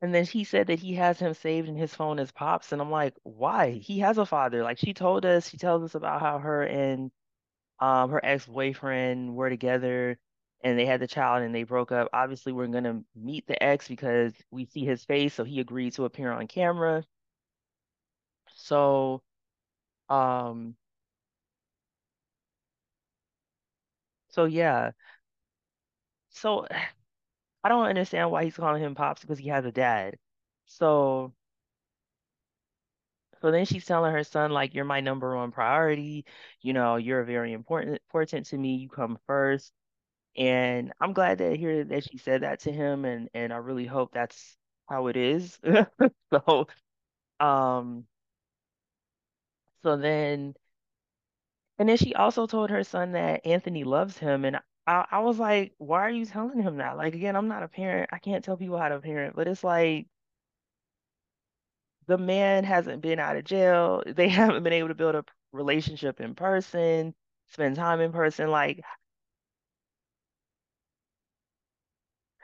and 0.01 0.13
then 0.13 0.25
he 0.25 0.44
said 0.44 0.68
that 0.68 0.80
he 0.80 0.96
has 0.96 1.20
him 1.20 1.34
saved 1.34 1.68
in 1.70 1.75
his 1.75 1.94
phone 1.96 2.20
as 2.20 2.32
Pops, 2.32 2.72
and 2.72 2.82
I'm 2.82 2.91
like, 2.91 3.15
why? 3.24 3.72
He 3.72 4.00
has 4.00 4.18
a 4.18 4.25
father. 4.25 4.63
Like 4.63 4.77
she 4.77 4.94
told 4.94 5.25
us, 5.25 5.50
she 5.50 5.58
tells 5.58 5.84
us 5.84 5.96
about 5.96 6.22
how 6.22 6.39
her 6.39 6.63
and 6.63 7.12
um 7.80 8.12
her 8.12 8.24
ex-boyfriend 8.25 9.36
were 9.36 9.50
together 9.50 10.20
and 10.63 10.77
they 10.80 10.86
had 10.86 11.00
the 11.01 11.08
child 11.08 11.44
and 11.44 11.53
they 11.56 11.63
broke 11.63 11.91
up. 11.91 12.10
Obviously, 12.13 12.51
we're 12.53 12.68
gonna 12.68 13.03
meet 13.15 13.48
the 13.48 13.62
ex 13.63 13.88
because 13.88 14.34
we 14.51 14.65
see 14.65 14.86
his 14.86 15.03
face, 15.06 15.34
so 15.34 15.44
he 15.44 15.60
agreed 15.60 15.94
to 15.94 16.06
appear 16.06 16.32
on 16.32 16.48
camera. 16.48 17.03
So, 18.56 19.24
um, 20.10 20.75
so 24.30 24.46
yeah. 24.46 24.91
So 26.30 26.68
I 27.63 27.70
don't 27.70 27.86
understand 27.88 28.32
why 28.32 28.46
he's 28.46 28.56
calling 28.58 28.84
him 28.84 28.96
Pops 28.96 29.22
because 29.22 29.39
he 29.39 29.50
has 29.50 29.65
a 29.65 29.72
dad. 29.72 30.18
So 30.65 31.34
So 33.41 33.51
then 33.51 33.65
she's 33.65 33.86
telling 33.86 34.13
her 34.13 34.24
son, 34.24 34.51
like, 34.51 34.74
you're 34.74 34.86
my 34.86 35.00
number 35.01 35.36
one 35.36 35.51
priority. 35.51 36.25
You 36.62 36.74
know, 36.74 36.96
you're 36.98 37.24
very 37.24 37.53
important 37.53 38.00
important 38.13 38.46
to 38.48 38.58
me. 38.58 38.75
You 38.75 38.89
come 38.89 39.18
first. 39.27 39.74
And 40.38 40.93
I'm 41.01 41.13
glad 41.13 41.39
to 41.39 41.55
hear 41.57 41.83
that 41.85 42.05
she 42.05 42.17
said 42.17 42.43
that 42.43 42.61
to 42.61 42.71
him 42.71 43.05
and 43.05 43.29
and 43.33 43.51
I 43.53 43.57
really 43.57 43.85
hope 43.85 44.13
that's 44.13 44.57
how 44.89 45.07
it 45.07 45.17
is. 45.17 45.59
So 46.33 46.67
um 47.39 48.07
so 49.83 49.97
then 49.97 50.55
and 51.79 51.89
then 51.89 51.97
she 51.97 52.13
also 52.15 52.47
told 52.47 52.69
her 52.69 52.83
son 52.83 53.11
that 53.13 53.45
Anthony 53.45 53.83
loves 53.83 54.17
him 54.17 54.45
and 54.45 54.57
I, 54.88 55.05
I 55.11 55.19
was 55.19 55.38
like, 55.39 55.73
why 55.77 56.01
are 56.01 56.09
you 56.09 56.25
telling 56.25 56.61
him 56.61 56.77
that? 56.77 56.97
Like 56.97 57.13
again, 57.15 57.35
I'm 57.35 57.47
not 57.47 57.63
a 57.63 57.67
parent. 57.67 58.09
I 58.13 58.19
can't 58.19 58.43
tell 58.43 58.57
people 58.57 58.77
how 58.77 58.89
to 58.89 59.00
parent, 59.00 59.35
but 59.35 59.47
it's 59.47 59.63
like 59.63 60.07
the 62.07 62.17
man 62.17 62.63
hasn't 62.63 63.01
been 63.01 63.19
out 63.19 63.35
of 63.38 63.43
jail. 63.45 64.03
They 64.05 64.27
haven't 64.29 64.63
been 64.63 64.73
able 64.73 64.89
to 64.89 64.95
build 64.95 65.15
a 65.15 65.23
relationship 65.51 66.19
in 66.21 66.35
person, 66.35 67.13
spend 67.47 67.75
time 67.75 68.00
in 68.01 68.11
person. 68.11 68.50
Like, 68.50 68.81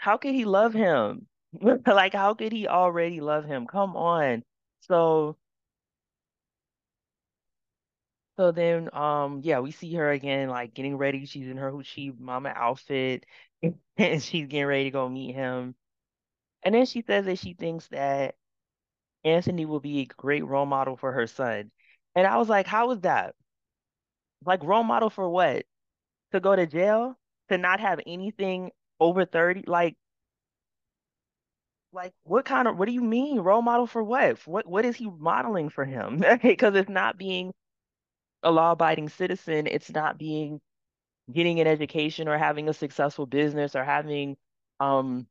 how 0.08 0.16
could 0.16 0.34
he 0.34 0.46
love 0.46 0.74
him? 0.74 1.28
Like, 1.86 2.14
how 2.14 2.34
could 2.34 2.54
he 2.54 2.66
already 2.68 3.20
love 3.20 3.44
him? 3.44 3.68
Come 3.68 3.98
on. 3.98 4.44
So, 4.82 5.36
so 8.38 8.52
then, 8.54 8.90
um, 8.94 9.42
yeah, 9.44 9.60
we 9.60 9.72
see 9.72 9.94
her 9.96 10.10
again, 10.12 10.48
like 10.48 10.74
getting 10.74 10.96
ready. 10.98 11.26
She's 11.26 11.48
in 11.50 11.58
her 11.58 11.72
Hoochie 11.72 12.18
Mama 12.18 12.54
outfit, 12.56 13.26
and 13.98 14.24
she's 14.24 14.48
getting 14.48 14.66
ready 14.66 14.86
to 14.86 14.92
go 14.92 15.10
meet 15.10 15.36
him. 15.36 15.76
And 16.64 16.74
then 16.74 16.86
she 16.86 17.02
says 17.02 17.26
that 17.26 17.40
she 17.40 17.54
thinks 17.54 17.88
that 17.90 18.36
Anthony 19.26 19.66
will 19.66 19.82
be 19.82 20.00
a 20.00 20.06
great 20.06 20.46
role 20.46 20.66
model 20.66 20.96
for 20.96 21.12
her 21.12 21.28
son. 21.28 21.70
And 22.16 22.26
I 22.26 22.38
was 22.38 22.48
like, 22.48 22.68
how 22.68 22.92
is 22.92 23.02
that? 23.02 23.36
Like, 24.46 24.64
role 24.64 24.84
model 24.84 25.10
for 25.10 25.30
what? 25.30 25.66
to 26.34 26.40
go 26.42 26.56
to 26.56 26.68
jail, 26.68 27.18
to 27.50 27.58
not 27.58 27.80
have 27.80 28.00
anything 28.08 28.72
over 29.00 29.26
30, 29.26 29.64
like 29.68 29.96
like 31.92 32.14
what 32.24 32.46
kind 32.46 32.68
of 32.68 32.78
what 32.78 32.86
do 32.86 32.92
you 32.92 33.02
mean 33.02 33.40
role 33.40 33.62
model 33.62 33.88
for 33.88 34.04
what? 34.04 34.46
What 34.46 34.68
what 34.68 34.86
is 34.86 34.96
he 34.96 35.10
modeling 35.10 35.70
for 35.70 35.86
him? 35.86 36.24
Because 36.42 36.76
it's 36.76 36.90
not 36.90 37.18
being 37.18 37.54
a 38.44 38.52
law-abiding 38.52 39.10
citizen, 39.10 39.68
it's 39.68 39.92
not 39.92 40.18
being 40.20 40.62
getting 41.34 41.60
an 41.62 41.68
education 41.68 42.28
or 42.30 42.38
having 42.38 42.70
a 42.70 42.74
successful 42.74 43.26
business 43.28 43.76
or 43.76 43.84
having 43.84 44.38
um 44.82 45.28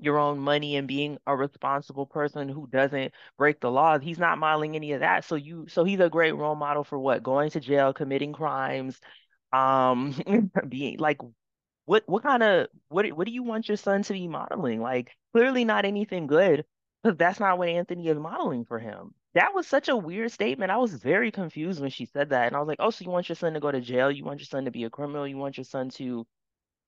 your 0.00 0.18
own 0.18 0.38
money 0.38 0.76
and 0.76 0.86
being 0.86 1.18
a 1.26 1.34
responsible 1.36 2.06
person 2.06 2.48
who 2.48 2.68
doesn't 2.68 3.12
break 3.36 3.60
the 3.60 3.70
laws. 3.70 4.00
He's 4.02 4.18
not 4.18 4.38
modeling 4.38 4.76
any 4.76 4.92
of 4.92 5.00
that. 5.00 5.24
So 5.24 5.34
you 5.34 5.66
so 5.68 5.82
he's 5.84 5.98
a 6.00 6.08
great 6.08 6.36
role 6.36 6.54
model 6.54 6.84
for 6.84 6.98
what? 6.98 7.22
Going 7.22 7.50
to 7.50 7.60
jail, 7.60 7.92
committing 7.92 8.32
crimes, 8.32 9.00
um 9.52 10.14
being 10.68 10.98
like 10.98 11.18
What 11.88 12.04
what 12.06 12.22
kind 12.22 12.42
of 12.42 12.68
what 12.88 13.10
what 13.14 13.26
do 13.26 13.32
you 13.32 13.42
want 13.42 13.66
your 13.66 13.78
son 13.78 14.02
to 14.02 14.12
be 14.12 14.28
modeling? 14.28 14.82
Like 14.82 15.16
clearly 15.32 15.64
not 15.64 15.86
anything 15.86 16.26
good, 16.26 16.66
because 17.02 17.16
that's 17.16 17.40
not 17.40 17.56
what 17.58 17.70
Anthony 17.70 18.08
is 18.08 18.18
modeling 18.18 18.66
for 18.66 18.78
him. 18.78 19.14
That 19.32 19.54
was 19.54 19.66
such 19.66 19.88
a 19.88 19.96
weird 19.96 20.30
statement. 20.30 20.70
I 20.70 20.76
was 20.76 20.92
very 20.94 21.30
confused 21.30 21.80
when 21.80 21.88
she 21.90 22.04
said 22.04 22.28
that. 22.30 22.48
And 22.48 22.56
I 22.56 22.58
was 22.58 22.68
like, 22.68 22.76
oh, 22.80 22.90
so 22.90 23.04
you 23.06 23.10
want 23.10 23.30
your 23.30 23.36
son 23.36 23.54
to 23.54 23.60
go 23.60 23.72
to 23.72 23.80
jail? 23.80 24.10
You 24.10 24.24
want 24.24 24.40
your 24.40 24.46
son 24.46 24.66
to 24.66 24.70
be 24.70 24.84
a 24.84 24.90
criminal? 24.90 25.26
You 25.26 25.38
want 25.38 25.56
your 25.56 25.64
son 25.64 25.88
to 25.90 26.26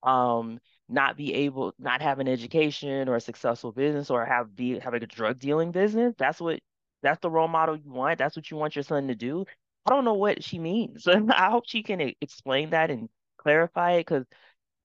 um 0.03 0.59
not 0.89 1.17
be 1.17 1.33
able 1.33 1.73
not 1.79 2.01
have 2.01 2.19
an 2.19 2.27
education 2.27 3.09
or 3.09 3.15
a 3.15 3.21
successful 3.21 3.71
business 3.71 4.09
or 4.11 4.25
have 4.25 4.55
be 4.55 4.79
have 4.79 4.93
a 4.93 4.99
drug 4.99 5.39
dealing 5.39 5.71
business? 5.71 6.13
That's 6.19 6.39
what 6.39 6.59
that's 7.01 7.21
the 7.21 7.31
role 7.31 7.47
model 7.47 7.75
you 7.75 7.91
want? 7.91 8.19
That's 8.19 8.35
what 8.35 8.51
you 8.51 8.57
want 8.57 8.75
your 8.75 8.83
son 8.83 9.07
to 9.07 9.15
do? 9.15 9.45
I 9.85 9.89
don't 9.89 10.05
know 10.05 10.13
what 10.13 10.43
she 10.43 10.59
means. 10.59 11.07
I 11.07 11.49
hope 11.49 11.65
she 11.67 11.81
can 11.83 12.13
explain 12.21 12.69
that 12.71 12.91
and 12.91 13.09
clarify 13.37 13.93
it 13.93 14.01
because 14.01 14.25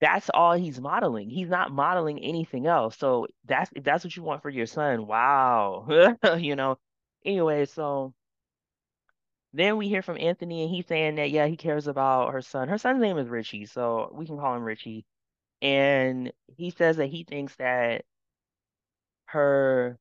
that's 0.00 0.30
all 0.34 0.52
he's 0.54 0.80
modeling. 0.80 1.30
He's 1.30 1.48
not 1.48 1.72
modeling 1.72 2.20
anything 2.20 2.66
else. 2.66 2.96
So 2.98 3.26
that's 3.46 3.70
if 3.74 3.84
that's 3.84 4.04
what 4.04 4.16
you 4.16 4.22
want 4.22 4.42
for 4.42 4.50
your 4.50 4.66
son, 4.66 5.06
wow. 5.06 5.86
You 6.38 6.56
know. 6.56 6.78
Anyway, 7.24 7.66
so 7.66 8.14
then 9.52 9.76
we 9.76 9.88
hear 9.88 10.02
from 10.02 10.18
Anthony 10.18 10.62
and 10.62 10.70
he's 10.70 10.86
saying 10.86 11.16
that 11.16 11.30
yeah, 11.30 11.46
he 11.46 11.56
cares 11.56 11.86
about 11.86 12.32
her 12.32 12.42
son. 12.42 12.68
Her 12.68 12.78
son's 12.78 13.00
name 13.00 13.18
is 13.18 13.28
Richie, 13.28 13.66
so 13.66 14.10
we 14.14 14.26
can 14.26 14.38
call 14.38 14.54
him 14.56 14.62
Richie. 14.64 15.04
And 15.62 16.32
he 16.56 16.70
says 16.70 16.98
that 16.98 17.08
he 17.08 17.24
thinks 17.24 17.56
that 17.56 18.04
her 19.26 19.98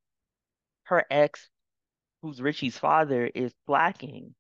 her 0.86 1.06
ex, 1.12 1.50
who's 2.22 2.42
Richie's 2.42 2.78
father, 2.80 3.28
is 3.28 3.54
slacking. 3.68 4.36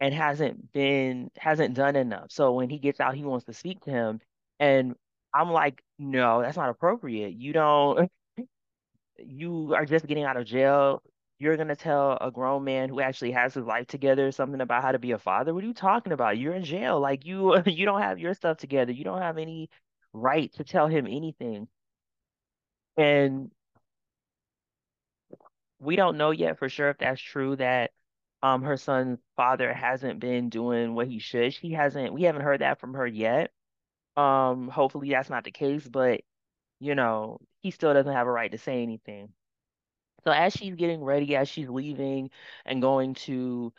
and 0.00 0.14
hasn't 0.14 0.72
been 0.72 1.30
hasn't 1.38 1.74
done 1.74 1.96
enough. 1.96 2.30
So 2.32 2.52
when 2.54 2.70
he 2.70 2.78
gets 2.78 3.00
out, 3.00 3.14
he 3.16 3.24
wants 3.24 3.46
to 3.46 3.54
speak 3.54 3.80
to 3.84 3.90
him. 3.90 4.20
And 4.60 4.94
I'm 5.34 5.50
like, 5.50 5.82
no, 5.98 6.42
that's 6.42 6.56
not 6.56 6.70
appropriate. 6.70 7.34
You 7.34 7.52
don't 7.52 8.10
you 9.18 9.74
are 9.74 9.86
just 9.86 10.06
getting 10.06 10.24
out 10.24 10.36
of 10.36 10.46
jail. 10.46 11.02
You're 11.38 11.56
gonna 11.56 11.76
tell 11.76 12.16
a 12.20 12.30
grown 12.30 12.64
man 12.64 12.88
who 12.88 13.00
actually 13.00 13.32
has 13.32 13.54
his 13.54 13.64
life 13.66 13.86
together 13.86 14.32
something 14.32 14.60
about 14.60 14.82
how 14.82 14.92
to 14.92 14.98
be 14.98 15.12
a 15.12 15.18
father. 15.18 15.52
What 15.54 15.64
are 15.64 15.66
you 15.66 15.74
talking 15.74 16.12
about? 16.12 16.38
You're 16.38 16.54
in 16.54 16.64
jail. 16.64 17.00
Like 17.00 17.24
you 17.26 17.62
you 17.66 17.84
don't 17.84 18.00
have 18.02 18.18
your 18.18 18.34
stuff 18.34 18.56
together. 18.58 18.92
You 18.92 19.04
don't 19.04 19.20
have 19.22 19.38
any 19.38 19.68
right 20.12 20.52
to 20.54 20.64
tell 20.64 20.88
him 20.88 21.06
anything. 21.06 21.68
And 22.96 23.50
we 25.78 25.96
don't 25.96 26.16
know 26.16 26.30
yet 26.30 26.58
for 26.58 26.68
sure 26.68 26.90
if 26.90 26.98
that's 26.98 27.20
true 27.20 27.56
that 27.56 27.90
um 28.42 28.62
her 28.62 28.76
son's 28.76 29.18
father 29.36 29.72
hasn't 29.72 30.20
been 30.20 30.48
doing 30.48 30.94
what 30.94 31.08
he 31.08 31.18
should. 31.18 31.52
She 31.54 31.72
hasn't 31.72 32.12
we 32.12 32.22
haven't 32.24 32.42
heard 32.42 32.60
that 32.60 32.80
from 32.80 32.94
her 32.94 33.06
yet. 33.06 33.50
Um 34.16 34.68
hopefully 34.68 35.10
that's 35.10 35.30
not 35.30 35.44
the 35.44 35.50
case, 35.52 35.86
but 35.88 36.22
you 36.80 36.94
know, 36.96 37.40
he 37.62 37.70
still 37.72 37.94
doesn't 37.94 38.12
have 38.12 38.26
a 38.28 38.32
right 38.32 38.50
to 38.52 38.58
say 38.58 38.82
anything. 38.82 39.32
So 40.24 40.30
as 40.32 40.52
she's 40.54 40.74
getting 40.74 41.02
ready, 41.04 41.36
as 41.36 41.48
she's 41.48 41.68
leaving 41.68 42.30
and 42.64 42.82
going 42.82 43.14
to 43.26 43.72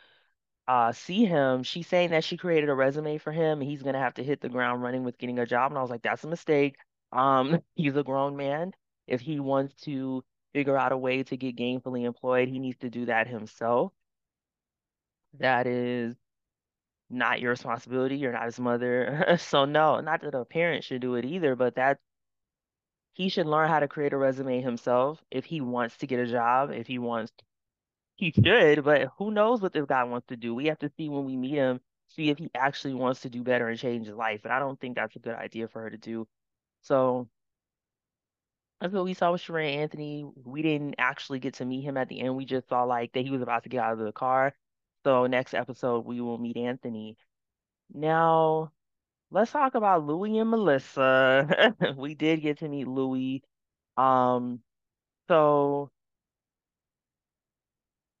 uh 0.68 0.92
see 0.92 1.24
him, 1.26 1.62
she's 1.64 1.88
saying 1.88 2.10
that 2.10 2.24
she 2.24 2.36
created 2.36 2.70
a 2.70 2.74
resume 2.74 3.18
for 3.18 3.32
him 3.32 3.60
and 3.60 3.70
he's 3.70 3.82
gonna 3.82 3.98
have 4.00 4.14
to 4.16 4.24
hit 4.24 4.40
the 4.40 4.48
ground 4.50 4.82
running 4.82 5.04
with 5.04 5.18
getting 5.18 5.38
a 5.38 5.46
job. 5.46 5.72
And 5.72 5.78
I 5.78 5.82
was 5.82 5.90
like, 5.90 6.02
that's 6.02 6.24
a 6.24 6.28
mistake. 6.28 6.76
Um, 7.12 7.62
he's 7.76 7.96
a 7.96 8.04
grown 8.04 8.36
man. 8.36 8.72
If 9.06 9.20
he 9.22 9.40
wants 9.40 9.74
to 9.82 10.24
figure 10.54 10.76
out 10.78 10.92
a 10.92 10.98
way 10.98 11.22
to 11.24 11.36
get 11.36 11.56
gainfully 11.56 12.04
employed, 12.06 12.48
he 12.48 12.58
needs 12.60 12.78
to 12.80 12.90
do 12.90 13.06
that 13.06 13.28
himself. 13.28 13.92
That 15.38 15.66
is 15.66 16.16
not 17.10 17.40
your 17.40 17.50
responsibility. 17.50 18.16
You're 18.16 18.32
not 18.32 18.46
his 18.46 18.60
mother. 18.60 19.36
So 19.38 19.64
no, 19.64 20.00
not 20.00 20.20
that 20.22 20.34
a 20.34 20.44
parent 20.44 20.84
should 20.84 21.02
do 21.02 21.14
it 21.16 21.24
either, 21.24 21.56
but 21.56 21.76
that 21.76 21.98
he 23.14 23.28
should 23.28 23.46
learn 23.46 23.68
how 23.68 23.80
to 23.80 23.88
create 23.88 24.12
a 24.12 24.16
resume 24.16 24.60
himself 24.62 25.22
if 25.30 25.44
he 25.44 25.60
wants 25.60 25.96
to 25.98 26.06
get 26.06 26.20
a 26.20 26.26
job, 26.26 26.70
if 26.70 26.86
he 26.86 26.98
wants 26.98 27.32
He 28.16 28.32
should, 28.32 28.84
but 28.84 29.08
who 29.18 29.30
knows 29.32 29.60
what 29.62 29.72
this 29.72 29.86
guy 29.86 30.04
wants 30.04 30.26
to 30.28 30.36
do? 30.36 30.54
We 30.54 30.66
have 30.66 30.78
to 30.80 30.90
see 30.96 31.08
when 31.08 31.24
we 31.26 31.36
meet 31.36 31.54
him, 31.56 31.80
see 32.08 32.30
if 32.30 32.38
he 32.38 32.50
actually 32.54 32.94
wants 32.94 33.22
to 33.22 33.30
do 33.30 33.42
better 33.44 33.68
and 33.68 33.78
change 33.78 34.06
his 34.06 34.16
life. 34.16 34.44
And 34.44 34.52
I 34.52 34.58
don't 34.60 34.80
think 34.80 34.96
that's 34.96 35.16
a 35.16 35.20
good 35.20 35.34
idea 35.36 35.68
for 35.68 35.82
her 35.82 35.90
to 35.90 35.98
do. 35.98 36.28
So 36.82 37.28
that's 38.80 38.92
what 38.94 39.04
we 39.04 39.14
saw 39.14 39.32
with 39.32 39.42
Sheree 39.42 39.76
Anthony. 39.76 40.24
We 40.44 40.62
didn't 40.62 40.94
actually 40.98 41.40
get 41.40 41.54
to 41.54 41.64
meet 41.64 41.82
him 41.82 41.96
at 41.96 42.08
the 42.08 42.20
end. 42.20 42.36
We 42.36 42.44
just 42.44 42.68
saw 42.68 42.84
like 42.84 43.12
that 43.12 43.24
he 43.24 43.30
was 43.30 43.42
about 43.42 43.64
to 43.64 43.68
get 43.68 43.82
out 43.82 43.92
of 43.94 43.98
the 43.98 44.12
car. 44.12 44.54
So 45.08 45.26
next 45.26 45.54
episode 45.54 46.04
we 46.04 46.20
will 46.20 46.36
meet 46.36 46.58
Anthony. 46.58 47.16
Now 47.94 48.72
let's 49.30 49.52
talk 49.52 49.74
about 49.74 50.04
Louie 50.06 50.38
and 50.38 50.50
Melissa. 50.50 51.74
We 51.96 52.14
did 52.14 52.42
get 52.42 52.58
to 52.58 52.68
meet 52.68 52.86
Louie. 52.88 53.42
Um, 53.96 54.60
so 55.28 55.90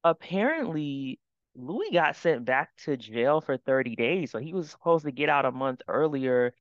apparently 0.04 1.20
Louie 1.54 1.90
got 1.92 2.16
sent 2.16 2.44
back 2.44 2.70
to 2.84 2.96
jail 2.96 3.40
for 3.42 3.56
30 3.58 3.94
days. 3.96 4.30
So 4.30 4.38
he 4.38 4.52
was 4.54 4.70
supposed 4.70 5.04
to 5.04 5.12
get 5.12 5.28
out 5.28 5.44
a 5.44 5.52
month 5.52 5.82
earlier. 5.88 6.54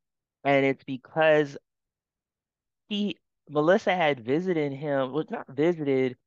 And 0.43 0.65
it's 0.65 0.84
because 0.84 1.57
he, 2.89 3.17
Melissa 3.50 3.96
had 3.96 4.19
visited 4.19 4.74
him, 4.74 5.13
well, 5.13 5.24
not 5.29 5.48
visited, 5.48 6.17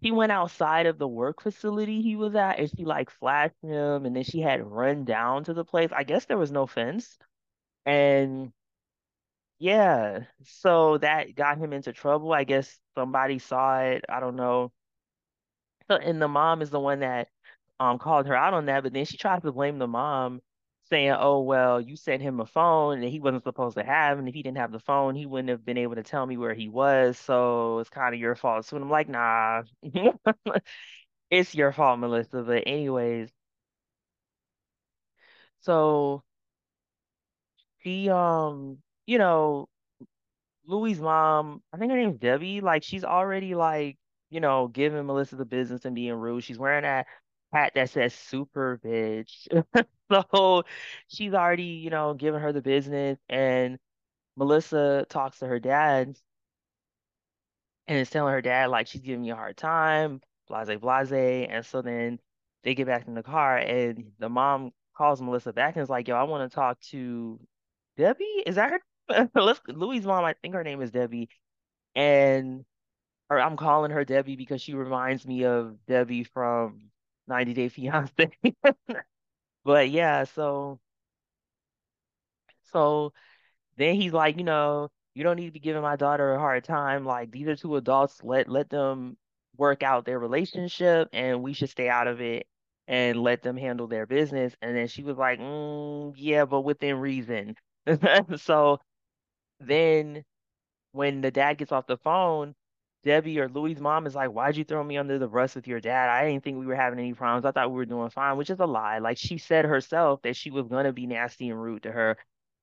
he 0.00 0.10
went 0.12 0.32
outside 0.32 0.86
of 0.86 0.98
the 0.98 1.08
work 1.08 1.42
facility 1.42 2.02
he 2.02 2.16
was 2.16 2.34
at 2.34 2.58
and 2.58 2.70
she 2.76 2.84
like 2.84 3.10
flashed 3.10 3.54
him 3.62 4.06
and 4.06 4.14
then 4.16 4.24
she 4.24 4.40
had 4.40 4.64
run 4.64 5.04
down 5.04 5.44
to 5.44 5.54
the 5.54 5.64
place. 5.64 5.90
I 5.92 6.04
guess 6.04 6.26
there 6.26 6.38
was 6.38 6.52
no 6.52 6.66
fence. 6.66 7.18
And 7.86 8.52
yeah, 9.58 10.20
so 10.44 10.98
that 10.98 11.34
got 11.34 11.58
him 11.58 11.72
into 11.72 11.92
trouble. 11.92 12.32
I 12.32 12.44
guess 12.44 12.78
somebody 12.96 13.38
saw 13.38 13.80
it. 13.80 14.04
I 14.08 14.20
don't 14.20 14.36
know. 14.36 14.72
So, 15.88 15.96
and 15.96 16.20
the 16.20 16.28
mom 16.28 16.62
is 16.62 16.70
the 16.70 16.80
one 16.80 17.00
that 17.00 17.28
um 17.80 17.98
called 17.98 18.26
her 18.26 18.34
out 18.36 18.54
on 18.54 18.66
that, 18.66 18.82
but 18.82 18.92
then 18.92 19.04
she 19.04 19.16
tried 19.16 19.42
to 19.42 19.52
blame 19.52 19.78
the 19.78 19.86
mom, 19.88 20.40
saying, 20.90 21.12
"Oh, 21.12 21.40
well, 21.42 21.80
you 21.80 21.96
sent 21.96 22.22
him 22.22 22.40
a 22.40 22.46
phone 22.46 23.02
and 23.02 23.04
he 23.12 23.20
wasn't 23.20 23.44
supposed 23.44 23.76
to 23.76 23.84
have, 23.84 24.18
and 24.18 24.28
if 24.28 24.34
he 24.34 24.42
didn't 24.42 24.58
have 24.58 24.72
the 24.72 24.80
phone, 24.80 25.14
he 25.14 25.26
wouldn't 25.26 25.50
have 25.50 25.64
been 25.64 25.78
able 25.78 25.94
to 25.96 26.02
tell 26.02 26.26
me 26.26 26.36
where 26.36 26.54
he 26.54 26.68
was, 26.68 27.18
so 27.18 27.78
it's 27.80 27.90
kind 27.90 28.14
of 28.14 28.20
your 28.20 28.34
fault." 28.36 28.64
So 28.66 28.76
I'm 28.76 28.90
like, 28.90 29.08
"Nah, 29.08 29.62
it's 31.30 31.54
your 31.54 31.72
fault, 31.72 31.98
Melissa." 31.98 32.42
But 32.42 32.64
anyways, 32.66 33.30
so 35.60 36.22
she 37.82 38.08
um, 38.10 38.78
you 39.06 39.18
know, 39.18 39.68
Louis' 40.66 41.00
mom, 41.00 41.62
I 41.72 41.78
think 41.78 41.90
her 41.92 41.98
name's 41.98 42.18
Debbie, 42.20 42.60
like 42.60 42.82
she's 42.82 43.04
already 43.04 43.54
like, 43.54 43.98
you 44.30 44.40
know, 44.40 44.68
giving 44.68 45.06
Melissa 45.06 45.36
the 45.36 45.44
business 45.44 45.84
and 45.84 45.94
being 45.94 46.14
rude. 46.14 46.44
She's 46.44 46.58
wearing 46.58 46.82
that 46.84 47.06
hat 47.52 47.72
that 47.74 47.90
says 47.90 48.14
super 48.14 48.80
bitch. 48.84 49.48
So 50.32 50.64
she's 51.08 51.34
already, 51.34 51.64
you 51.64 51.90
know, 51.90 52.14
giving 52.14 52.40
her 52.40 52.52
the 52.52 52.62
business 52.62 53.18
and 53.28 53.78
Melissa 54.36 55.06
talks 55.10 55.40
to 55.40 55.46
her 55.48 55.60
dad 55.60 56.16
and 57.86 57.98
is 57.98 58.10
telling 58.10 58.32
her 58.32 58.42
dad 58.42 58.66
like 58.70 58.86
she's 58.86 59.00
giving 59.00 59.22
me 59.22 59.30
a 59.30 59.36
hard 59.36 59.56
time, 59.56 60.20
blase 60.48 60.68
blase. 60.78 61.12
And 61.50 61.64
so 61.64 61.82
then 61.82 62.18
they 62.64 62.74
get 62.74 62.86
back 62.86 63.06
in 63.06 63.14
the 63.14 63.22
car 63.22 63.56
and 63.58 64.12
the 64.18 64.28
mom 64.28 64.72
calls 64.96 65.20
Melissa 65.22 65.52
back 65.52 65.76
and 65.76 65.82
is 65.82 65.88
like, 65.90 66.08
yo, 66.08 66.16
I 66.16 66.24
want 66.24 66.50
to 66.50 66.54
talk 66.54 66.80
to 66.90 67.40
Debbie. 67.96 68.24
Is 68.46 68.56
that 68.56 68.72
her? 69.08 69.30
Louis' 69.68 70.02
mom, 70.04 70.24
I 70.24 70.34
think 70.42 70.54
her 70.54 70.64
name 70.64 70.82
is 70.82 70.90
Debbie. 70.90 71.28
And 71.96 72.64
or 73.30 73.40
I'm 73.40 73.56
calling 73.56 73.92
her 73.92 74.04
Debbie 74.04 74.36
because 74.36 74.62
she 74.62 74.74
reminds 74.74 75.26
me 75.26 75.44
of 75.44 75.78
Debbie 75.86 76.24
from 76.24 76.90
90 77.28 77.54
Day 77.54 77.68
Fiance. 77.70 78.30
But 79.64 79.90
yeah, 79.90 80.24
so 80.24 80.80
so 82.72 83.12
then 83.78 83.96
he's 83.96 84.12
like, 84.14 84.38
you 84.38 84.44
know, 84.44 84.88
you 85.14 85.24
don't 85.24 85.36
need 85.36 85.46
to 85.46 85.52
be 85.52 85.60
giving 85.60 85.82
my 85.82 85.96
daughter 85.96 86.34
a 86.34 86.38
hard 86.40 86.64
time. 86.64 87.04
Like 87.04 87.30
these 87.32 87.48
are 87.48 87.56
two 87.56 87.76
adults. 87.76 88.22
Let 88.24 88.48
let 88.48 88.70
them 88.70 89.18
work 89.56 89.82
out 89.82 90.04
their 90.06 90.20
relationship, 90.20 91.08
and 91.12 91.42
we 91.42 91.52
should 91.54 91.70
stay 91.70 91.88
out 91.88 92.08
of 92.08 92.20
it 92.20 92.46
and 92.88 93.22
let 93.22 93.42
them 93.42 93.56
handle 93.56 93.88
their 93.88 94.06
business. 94.06 94.54
And 94.62 94.76
then 94.76 94.88
she 94.88 95.04
was 95.04 95.18
like, 95.18 95.40
mm, 95.40 96.14
yeah, 96.16 96.46
but 96.46 96.62
within 96.62 96.96
reason. 96.98 97.56
So 98.38 98.80
then 99.60 100.24
when 100.92 101.20
the 101.22 101.30
dad 101.30 101.58
gets 101.58 101.72
off 101.72 101.86
the 101.86 101.98
phone, 101.98 102.54
Debbie 103.04 103.38
or 103.40 103.48
Louis' 103.48 103.76
mom 103.80 104.06
is 104.06 104.14
like, 104.14 104.30
Why'd 104.30 104.56
you 104.56 104.64
throw 104.64 104.82
me 104.84 104.98
under 104.98 105.18
the 105.18 105.28
bus 105.28 105.54
with 105.54 105.66
your 105.68 105.80
dad? 105.80 106.08
I 106.10 106.28
didn't 106.30 106.44
think 106.44 106.58
we 106.58 106.66
were 106.66 106.74
having 106.76 106.98
any 106.98 107.14
problems. 107.14 107.44
I 107.44 107.52
thought 107.52 107.70
we 107.70 107.76
were 107.76 107.86
doing 107.86 108.10
fine, 108.10 108.36
which 108.36 108.50
is 108.50 108.60
a 108.60 108.66
lie. 108.66 108.98
Like 108.98 109.18
she 109.18 109.38
said 109.38 109.64
herself 109.64 110.22
that 110.22 110.36
she 110.36 110.50
was 110.50 110.66
gonna 110.68 110.92
be 110.92 111.06
nasty 111.06 111.48
and 111.50 111.60
rude 111.62 111.84
to 111.84 111.92
her. 111.92 112.18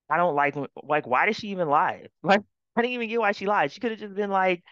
I 0.10 0.18
don't 0.18 0.36
like 0.36 0.56
like 0.84 1.08
why 1.08 1.26
did 1.28 1.36
she 1.38 1.50
even 1.50 1.70
lie? 1.70 2.08
Like 2.24 2.42
I 2.76 2.82
didn't 2.84 2.94
even 2.96 3.10
get 3.10 3.20
why 3.22 3.34
she 3.34 3.48
lied. 3.48 3.72
She 3.72 3.80
could 3.82 3.92
have 3.92 4.00
just 4.02 4.16
been 4.16 4.32
like, 4.32 4.64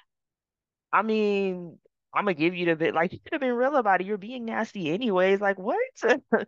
I 0.92 1.02
mean, 1.02 1.80
I'm 2.14 2.26
gonna 2.26 2.34
give 2.36 2.56
you 2.56 2.66
the 2.66 2.76
bit 2.76 2.94
like 2.94 3.12
she 3.12 3.20
could 3.20 3.34
have 3.34 3.42
been 3.42 3.54
real 3.54 3.76
about 3.76 4.02
it. 4.02 4.08
You're 4.08 4.18
being 4.18 4.46
nasty 4.46 4.90
anyways. 4.92 5.42
Like 5.42 5.58
what? 5.58 5.80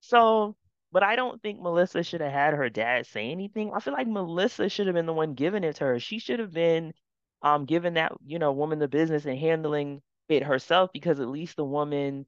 So, 0.00 0.56
but 0.92 1.02
I 1.02 1.16
don't 1.16 1.42
think 1.42 1.60
Melissa 1.60 2.02
should 2.04 2.20
have 2.22 2.32
had 2.32 2.54
her 2.54 2.70
dad 2.70 3.06
say 3.06 3.30
anything. 3.32 3.72
I 3.74 3.80
feel 3.80 3.94
like 3.94 4.06
Melissa 4.08 4.68
should 4.68 4.86
have 4.86 4.94
been 4.94 5.06
the 5.06 5.12
one 5.12 5.34
giving 5.34 5.64
it 5.64 5.76
to 5.76 5.84
her. 5.84 6.00
She 6.00 6.20
should 6.20 6.40
have 6.40 6.52
been 6.52 6.94
um 7.42 7.64
giving 7.66 7.94
that, 7.94 8.12
you 8.26 8.38
know, 8.38 8.52
woman 8.52 8.78
the 8.78 8.88
business 8.88 9.26
and 9.26 9.38
handling 9.38 10.02
it 10.28 10.42
herself 10.44 10.90
because 10.92 11.20
at 11.20 11.28
least 11.28 11.56
the 11.56 11.64
woman 11.64 12.26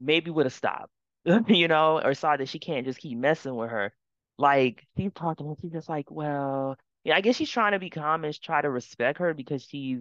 maybe 0.00 0.30
would 0.30 0.46
have 0.46 0.52
stopped, 0.52 0.92
you 1.48 1.68
know, 1.68 2.00
or 2.00 2.14
saw 2.14 2.36
that 2.36 2.48
she 2.48 2.58
can't 2.58 2.86
just 2.86 3.00
keep 3.00 3.18
messing 3.18 3.54
with 3.56 3.70
her. 3.70 3.92
Like 4.38 4.86
she's 4.96 5.12
talking 5.14 5.46
and 5.46 5.56
she's 5.60 5.72
just 5.72 5.88
like, 5.88 6.10
well, 6.10 6.76
yeah, 7.04 7.16
I 7.16 7.20
guess 7.20 7.36
she's 7.36 7.50
trying 7.50 7.72
to 7.72 7.78
be 7.78 7.90
calm 7.90 8.24
and 8.24 8.40
try 8.40 8.62
to 8.62 8.70
respect 8.70 9.18
her 9.18 9.34
because 9.34 9.62
she's, 9.64 10.00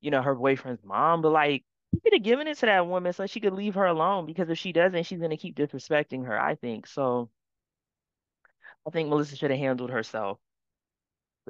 you 0.00 0.10
know, 0.10 0.22
her 0.22 0.34
boyfriend's 0.34 0.84
mom, 0.84 1.22
but 1.22 1.32
like 1.32 1.64
you 1.92 2.00
could 2.00 2.14
have 2.14 2.22
given 2.22 2.48
it 2.48 2.58
to 2.58 2.66
that 2.66 2.86
woman 2.86 3.12
so 3.12 3.26
she 3.26 3.40
could 3.40 3.54
leave 3.54 3.74
her 3.76 3.86
alone 3.86 4.26
because 4.26 4.50
if 4.50 4.58
she 4.58 4.72
doesn't, 4.72 5.04
she's 5.04 5.20
gonna 5.20 5.36
keep 5.36 5.56
disrespecting 5.56 6.26
her, 6.26 6.38
I 6.40 6.56
think. 6.56 6.86
So 6.86 7.30
I 8.86 8.90
think 8.90 9.08
Melissa 9.10 9.36
should 9.36 9.50
have 9.50 9.60
handled 9.60 9.90
herself. 9.90 10.38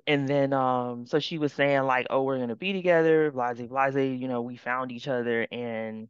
And 0.06 0.28
then 0.28 0.52
um 0.52 1.06
so 1.06 1.18
she 1.20 1.38
was 1.38 1.52
saying 1.52 1.82
like, 1.84 2.06
oh, 2.10 2.22
we're 2.22 2.38
gonna 2.38 2.56
be 2.56 2.72
together, 2.72 3.30
blase 3.30 3.60
blase, 3.62 3.94
you 4.20 4.28
know, 4.28 4.42
we 4.42 4.56
found 4.56 4.92
each 4.92 5.08
other 5.08 5.46
and 5.50 6.08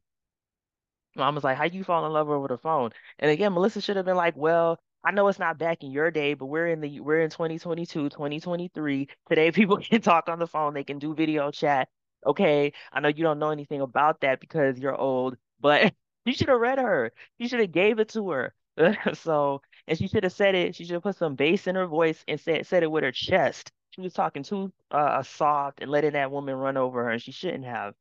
Mom 1.16 1.35
was 1.35 1.44
like, 1.44 1.57
how 1.57 1.64
you 1.64 1.83
fall 1.85 2.05
in 2.07 2.12
love 2.12 2.29
over 2.29 2.46
the 2.49 2.59
phone? 2.59 2.90
And 3.18 3.31
again, 3.31 3.53
Melissa 3.55 3.81
should 3.81 3.96
have 3.96 4.05
been 4.05 4.16
like, 4.16 4.37
well, 4.37 4.79
I 5.03 5.12
know 5.12 5.29
it's 5.29 5.38
not 5.38 5.59
back 5.59 5.83
in 5.83 5.90
your 5.90 6.11
day, 6.11 6.35
but 6.35 6.46
we're 6.46 6.66
in 6.68 6.81
the 6.81 7.01
we're 7.01 7.20
in 7.22 7.31
2022, 7.31 8.11
2023. 8.11 9.09
Today 9.29 9.51
people 9.53 9.79
can 9.79 10.01
talk 10.03 10.29
on 10.29 10.38
the 10.38 10.46
phone, 10.46 10.75
they 10.75 10.85
can 10.85 10.99
do 10.99 11.14
video 11.14 11.51
chat. 11.51 11.88
Okay, 12.27 12.72
I 12.92 13.01
know 13.01 13.09
you 13.09 13.22
don't 13.22 13.38
know 13.38 13.51
anything 13.51 13.81
about 13.81 14.20
that 14.20 14.40
because 14.40 14.79
you're 14.79 14.96
old, 14.96 15.37
but 15.61 15.94
You 16.27 16.33
should 16.33 16.49
have 16.49 16.59
read 16.59 16.81
her. 16.81 17.12
You 17.38 17.46
should 17.46 17.61
have 17.61 17.70
gave 17.70 18.01
it 18.01 18.09
to 18.11 18.31
her. 18.31 18.53
So, 19.14 19.62
and 19.87 19.96
she 19.96 20.09
should 20.09 20.25
have 20.25 20.33
said 20.33 20.57
it. 20.57 20.75
She 20.75 20.85
should 20.85 20.94
have 20.94 21.05
put 21.05 21.14
some 21.16 21.37
bass 21.37 21.66
in 21.68 21.77
her 21.77 21.87
voice 21.87 22.25
and 22.29 22.38
said 22.40 22.66
said 22.66 22.83
it 22.83 22.90
with 22.90 23.05
her 23.05 23.12
chest. 23.12 23.70
She 23.96 24.02
was 24.02 24.12
talking 24.12 24.42
too 24.42 24.72
uh, 24.90 25.22
soft 25.22 25.80
and 25.80 25.90
letting 25.90 26.12
that 26.12 26.30
woman 26.30 26.54
run 26.54 26.76
over 26.76 27.04
her, 27.04 27.11
and 27.11 27.22
she 27.22 27.32
shouldn't 27.32 27.64
have. 27.64 27.94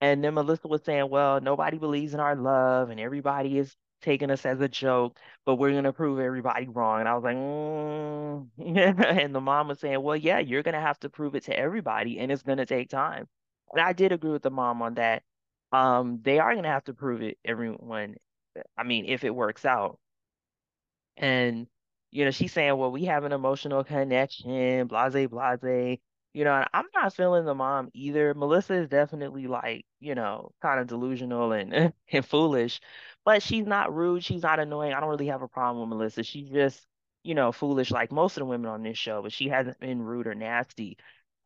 And 0.00 0.24
then 0.24 0.34
Melissa 0.34 0.68
was 0.68 0.82
saying, 0.84 1.10
well, 1.10 1.40
nobody 1.40 1.78
believes 1.78 2.14
in 2.14 2.20
our 2.20 2.36
love 2.36 2.90
and 2.90 3.00
everybody 3.00 3.58
is 3.58 3.76
taking 4.02 4.30
us 4.30 4.46
as 4.46 4.60
a 4.60 4.68
joke, 4.68 5.18
but 5.46 5.56
we're 5.56 5.72
going 5.72 5.84
to 5.84 5.92
prove 5.92 6.20
everybody 6.20 6.68
wrong. 6.68 7.00
And 7.00 7.08
I 7.08 7.14
was 7.14 7.24
like, 7.24 7.36
mm. 7.36 8.48
And 9.22 9.34
the 9.34 9.40
mom 9.40 9.68
was 9.68 9.80
saying, 9.80 10.02
well, 10.02 10.16
yeah, 10.16 10.38
you're 10.38 10.62
going 10.62 10.74
to 10.74 10.80
have 10.80 10.98
to 11.00 11.10
prove 11.10 11.34
it 11.34 11.44
to 11.44 11.58
everybody 11.58 12.18
and 12.18 12.32
it's 12.32 12.42
going 12.42 12.58
to 12.58 12.66
take 12.66 12.88
time. 12.90 13.28
And 13.72 13.80
I 13.82 13.92
did 13.92 14.12
agree 14.12 14.32
with 14.32 14.42
the 14.42 14.50
mom 14.50 14.82
on 14.82 14.94
that. 14.94 15.22
Um, 15.72 16.20
they 16.22 16.38
are 16.38 16.52
going 16.52 16.64
to 16.64 16.70
have 16.70 16.84
to 16.84 16.94
prove 16.94 17.22
it, 17.22 17.38
everyone. 17.44 18.16
I 18.76 18.84
mean, 18.84 19.06
if 19.06 19.24
it 19.24 19.34
works 19.34 19.64
out. 19.64 19.98
And, 21.16 21.66
you 22.10 22.24
know, 22.24 22.30
she's 22.30 22.52
saying, 22.52 22.76
well, 22.76 22.90
we 22.92 23.04
have 23.06 23.24
an 23.24 23.32
emotional 23.32 23.84
connection, 23.84 24.86
blase, 24.86 25.28
blase. 25.28 25.98
You 26.32 26.44
know, 26.44 26.64
I'm 26.72 26.86
not 26.94 27.14
feeling 27.14 27.44
the 27.44 27.54
mom 27.54 27.90
either. 27.92 28.34
Melissa 28.34 28.74
is 28.74 28.88
definitely 28.88 29.46
like, 29.48 29.84
you 29.98 30.14
know, 30.14 30.52
kind 30.62 30.80
of 30.80 30.86
delusional 30.86 31.52
and 31.52 31.92
and 32.12 32.24
foolish, 32.24 32.80
but 33.24 33.42
she's 33.42 33.66
not 33.66 33.94
rude. 33.94 34.24
She's 34.24 34.42
not 34.42 34.60
annoying. 34.60 34.92
I 34.92 35.00
don't 35.00 35.08
really 35.10 35.26
have 35.26 35.42
a 35.42 35.48
problem 35.48 35.88
with 35.90 35.98
Melissa. 35.98 36.22
She's 36.22 36.48
just, 36.50 36.86
you 37.24 37.34
know, 37.34 37.50
foolish 37.52 37.90
like 37.90 38.12
most 38.12 38.36
of 38.36 38.42
the 38.42 38.46
women 38.46 38.70
on 38.70 38.82
this 38.82 38.96
show, 38.98 39.22
but 39.22 39.32
she 39.32 39.48
hasn't 39.48 39.80
been 39.80 40.00
rude 40.02 40.26
or 40.28 40.34
nasty. 40.34 40.96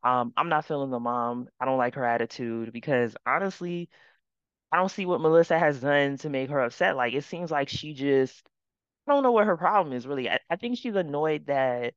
Um, 0.03 0.33
I'm 0.37 0.49
not 0.49 0.65
feeling 0.65 0.91
the 0.91 0.99
mom. 0.99 1.49
I 1.59 1.65
don't 1.65 1.77
like 1.79 1.95
her 1.95 2.05
attitude 2.05 2.71
because 2.71 3.15
honestly, 3.25 3.89
I 4.71 4.77
don't 4.77 4.89
see 4.89 5.05
what 5.05 5.21
Melissa 5.21 5.57
has 5.57 5.81
done 5.81 6.17
to 6.19 6.29
make 6.29 6.49
her 6.49 6.59
upset. 6.59 6.95
Like 6.95 7.13
it 7.13 7.23
seems 7.23 7.51
like 7.51 7.69
she 7.69 7.93
just 7.93 8.47
don't 9.13 9.23
know 9.23 9.31
what 9.31 9.47
her 9.47 9.57
problem 9.57 9.93
is 9.93 10.07
really. 10.07 10.29
I, 10.29 10.39
I 10.49 10.55
think 10.55 10.77
she's 10.77 10.95
annoyed 10.95 11.47
that 11.47 11.93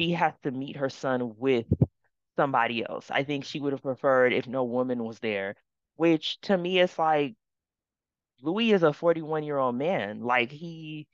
she 0.00 0.12
has 0.12 0.34
to 0.44 0.50
meet 0.50 0.76
her 0.76 0.90
son 0.90 1.36
with 1.38 1.66
somebody 2.36 2.84
else. 2.84 3.10
I 3.10 3.24
think 3.24 3.44
she 3.44 3.60
would 3.60 3.72
have 3.72 3.82
preferred 3.82 4.32
if 4.32 4.46
no 4.46 4.64
woman 4.64 5.04
was 5.04 5.20
there, 5.20 5.56
which 5.96 6.40
to 6.42 6.56
me 6.58 6.80
is 6.80 6.98
like 6.98 7.36
Louie 8.42 8.70
is 8.72 8.82
a 8.84 8.92
41 8.92 9.42
year 9.44 9.58
old 9.58 9.74
man. 9.76 10.20
Like 10.22 10.50
he 10.52 11.06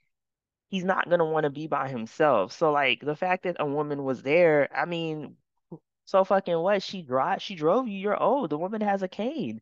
he's 0.69 0.83
not 0.85 1.09
gonna 1.09 1.25
want 1.25 1.45
to 1.45 1.49
be 1.51 1.67
by 1.67 1.89
himself. 1.89 2.51
So 2.53 2.71
like 2.71 3.01
the 3.01 3.15
fact 3.15 3.43
that 3.43 3.57
a 3.59 3.65
woman 3.65 4.03
was 4.03 4.23
there, 4.23 4.69
I 4.75 4.85
mean, 4.85 5.37
so 6.05 6.23
fucking 6.25 6.59
what? 6.59 6.83
She 6.83 7.03
drive 7.03 7.41
she 7.41 7.55
drove 7.55 7.87
you, 7.87 7.97
you're 7.99 8.21
old. 8.21 8.51
The 8.51 8.57
woman 8.59 8.81
has 8.81 9.03
a 9.03 9.07
cane. 9.09 9.61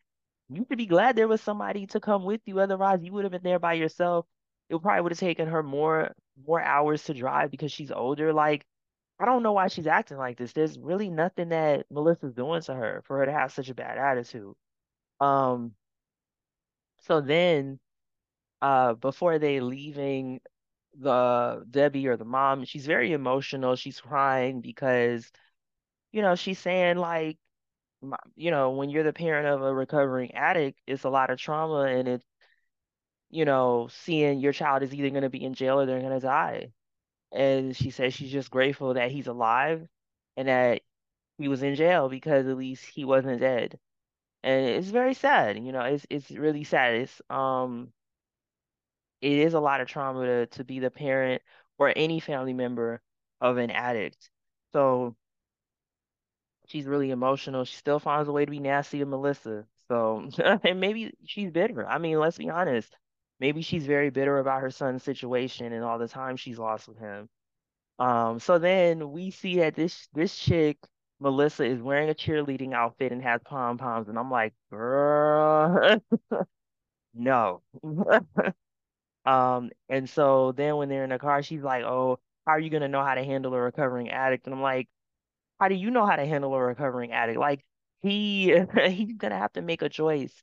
You 0.50 0.66
should 0.70 0.78
be 0.80 0.88
glad 0.88 1.16
there 1.16 1.28
was 1.28 1.42
somebody 1.42 1.88
to 1.88 2.00
come 2.00 2.26
with 2.26 2.42
you. 2.46 2.60
Otherwise, 2.60 3.02
you 3.04 3.14
would 3.14 3.26
have 3.26 3.32
been 3.34 3.44
there 3.44 3.60
by 3.60 3.74
yourself. 3.74 4.26
It 4.70 4.82
probably 4.82 5.02
would 5.02 5.12
have 5.12 5.20
taken 5.20 5.48
her 5.48 5.64
more 5.64 6.14
more 6.48 6.62
hours 6.62 7.04
to 7.06 7.14
drive 7.14 7.52
because 7.52 7.72
she's 7.72 7.92
older. 7.92 8.34
Like, 8.34 8.66
I 9.20 9.26
don't 9.26 9.44
know 9.44 9.54
why 9.54 9.68
she's 9.70 9.88
acting 9.88 10.18
like 10.18 10.38
this. 10.38 10.54
There's 10.54 10.80
really 10.80 11.10
nothing 11.10 11.50
that 11.50 11.88
Melissa's 11.92 12.34
doing 12.34 12.62
to 12.64 12.74
her 12.76 13.04
for 13.06 13.20
her 13.20 13.26
to 13.28 13.32
have 13.34 13.54
such 13.54 13.70
a 13.70 13.76
bad 13.76 13.98
attitude. 13.98 14.56
Um, 15.22 15.76
so 17.02 17.22
then 17.22 17.80
uh 18.62 18.94
before 18.96 19.40
they 19.40 19.62
leaving 19.62 20.42
the 21.00 21.66
Debbie 21.72 22.08
or 22.08 22.18
the 22.18 22.26
mom, 22.26 22.66
she's 22.66 22.86
very 22.88 23.14
emotional. 23.14 23.76
She's 23.78 24.02
crying 24.02 24.62
because, 24.62 25.32
you 26.14 26.22
know, 26.24 26.36
she's 26.36 26.60
saying 26.60 26.98
like 26.98 27.38
you 28.36 28.52
know, 28.52 28.72
when 28.72 28.90
you're 28.90 29.04
the 29.04 29.14
parent 29.14 29.48
of 29.48 29.62
a 29.62 29.74
recovering 29.74 30.34
addict, 30.34 30.80
it's 30.88 31.04
a 31.04 31.10
lot 31.10 31.30
of 31.30 31.40
trauma 31.40 31.84
and 31.86 32.08
it's, 32.08 32.26
you 33.30 33.46
know, 33.46 33.88
seeing 33.92 34.40
your 34.40 34.54
child 34.54 34.84
is 34.84 34.94
either 34.94 35.10
going 35.10 35.24
to 35.24 35.30
be 35.30 35.44
in 35.44 35.54
jail 35.54 35.80
or 35.80 35.86
they're 35.86 36.02
going 36.02 36.14
to 36.20 36.26
die. 36.26 36.74
And 37.34 37.76
she 37.76 37.92
says 37.92 38.14
she's 38.14 38.32
just 38.32 38.52
grateful 38.52 38.96
that 38.96 39.12
he's 39.12 39.28
alive 39.28 39.88
and 40.38 40.48
that 40.48 40.84
he 41.40 41.48
was 41.50 41.64
in 41.64 41.76
jail 41.76 42.10
because 42.10 42.48
at 42.48 42.58
least 42.58 42.86
he 42.86 43.06
wasn't 43.06 43.42
dead. 43.42 43.80
And 44.44 44.66
it's 44.68 44.90
very 44.90 45.14
sad, 45.16 45.58
you 45.60 45.72
know, 45.74 45.82
it's 45.84 46.06
it's 46.10 46.32
really 46.32 46.64
sad. 46.66 46.96
It's 46.96 47.22
um 47.30 47.94
it 49.22 49.32
is 49.32 49.54
a 49.54 49.60
lot 49.60 49.82
of 49.82 49.88
trauma 49.88 50.26
to 50.26 50.46
to 50.48 50.64
be 50.64 50.80
the 50.80 50.92
parent 50.92 51.42
or 51.78 51.94
any 51.96 52.20
family 52.20 52.54
member 52.54 53.02
of 53.42 53.58
an 53.58 53.72
addict. 53.72 54.30
So 54.74 55.16
she's 56.68 56.86
really 56.86 57.12
emotional. 57.12 57.66
She 57.66 57.76
still 57.76 58.00
finds 58.00 58.30
a 58.30 58.32
way 58.32 58.46
to 58.46 58.52
be 58.52 58.60
nasty 58.60 59.00
to 59.00 59.06
Melissa. 59.06 59.66
So, 59.88 60.30
and 60.64 60.80
maybe 60.80 61.14
she's 61.26 61.52
bitter. 61.52 61.88
I 61.88 61.98
mean, 61.98 62.20
let's 62.20 62.38
be 62.38 62.50
honest. 62.50 62.96
Maybe 63.40 63.62
she's 63.62 63.86
very 63.86 64.10
bitter 64.10 64.40
about 64.40 64.62
her 64.62 64.72
son's 64.72 65.04
situation 65.04 65.74
and 65.74 65.84
all 65.84 65.98
the 66.00 66.08
time 66.08 66.38
she's 66.38 66.60
lost 66.60 66.88
with 66.88 66.98
him. 67.00 67.30
Um, 68.00 68.40
so 68.40 68.60
then 68.60 69.12
we 69.12 69.32
see 69.32 69.58
that 69.58 69.76
this 69.76 70.08
this 70.14 70.38
chick, 70.38 70.78
Melissa, 71.20 71.66
is 71.66 71.82
wearing 71.82 72.10
a 72.10 72.16
cheerleading 72.16 72.74
outfit 72.74 73.12
and 73.12 73.24
has 73.24 73.42
pom 73.46 73.78
poms, 73.78 74.10
and 74.10 74.20
I'm 74.20 74.32
like, 74.32 74.54
girl, 74.72 76.02
no. 77.14 77.62
Um, 79.26 79.72
and 79.90 80.10
so 80.10 80.52
then 80.54 80.78
when 80.78 80.90
they're 80.90 81.04
in 81.04 81.10
the 81.12 81.20
car, 81.20 81.44
she's 81.44 81.62
like, 81.64 81.84
"Oh, 81.84 82.20
how 82.46 82.54
are 82.54 82.60
you 82.60 82.70
gonna 82.70 82.88
know 82.88 83.04
how 83.04 83.16
to 83.16 83.24
handle 83.24 83.54
a 83.54 83.60
recovering 83.62 84.10
addict?" 84.10 84.46
And 84.46 84.56
I'm 84.56 84.62
like, 84.62 84.88
"How 85.60 85.70
do 85.70 85.76
you 85.76 85.92
know 85.92 86.06
how 86.06 86.16
to 86.18 86.26
handle 86.26 86.54
a 86.56 86.62
recovering 86.62 87.12
addict? 87.14 87.40
Like 87.40 87.66
he 88.02 88.56
he's 88.90 89.18
gonna 89.18 89.38
have 89.38 89.54
to 89.54 89.62
make 89.64 89.82
a 89.84 89.90
choice 89.90 90.34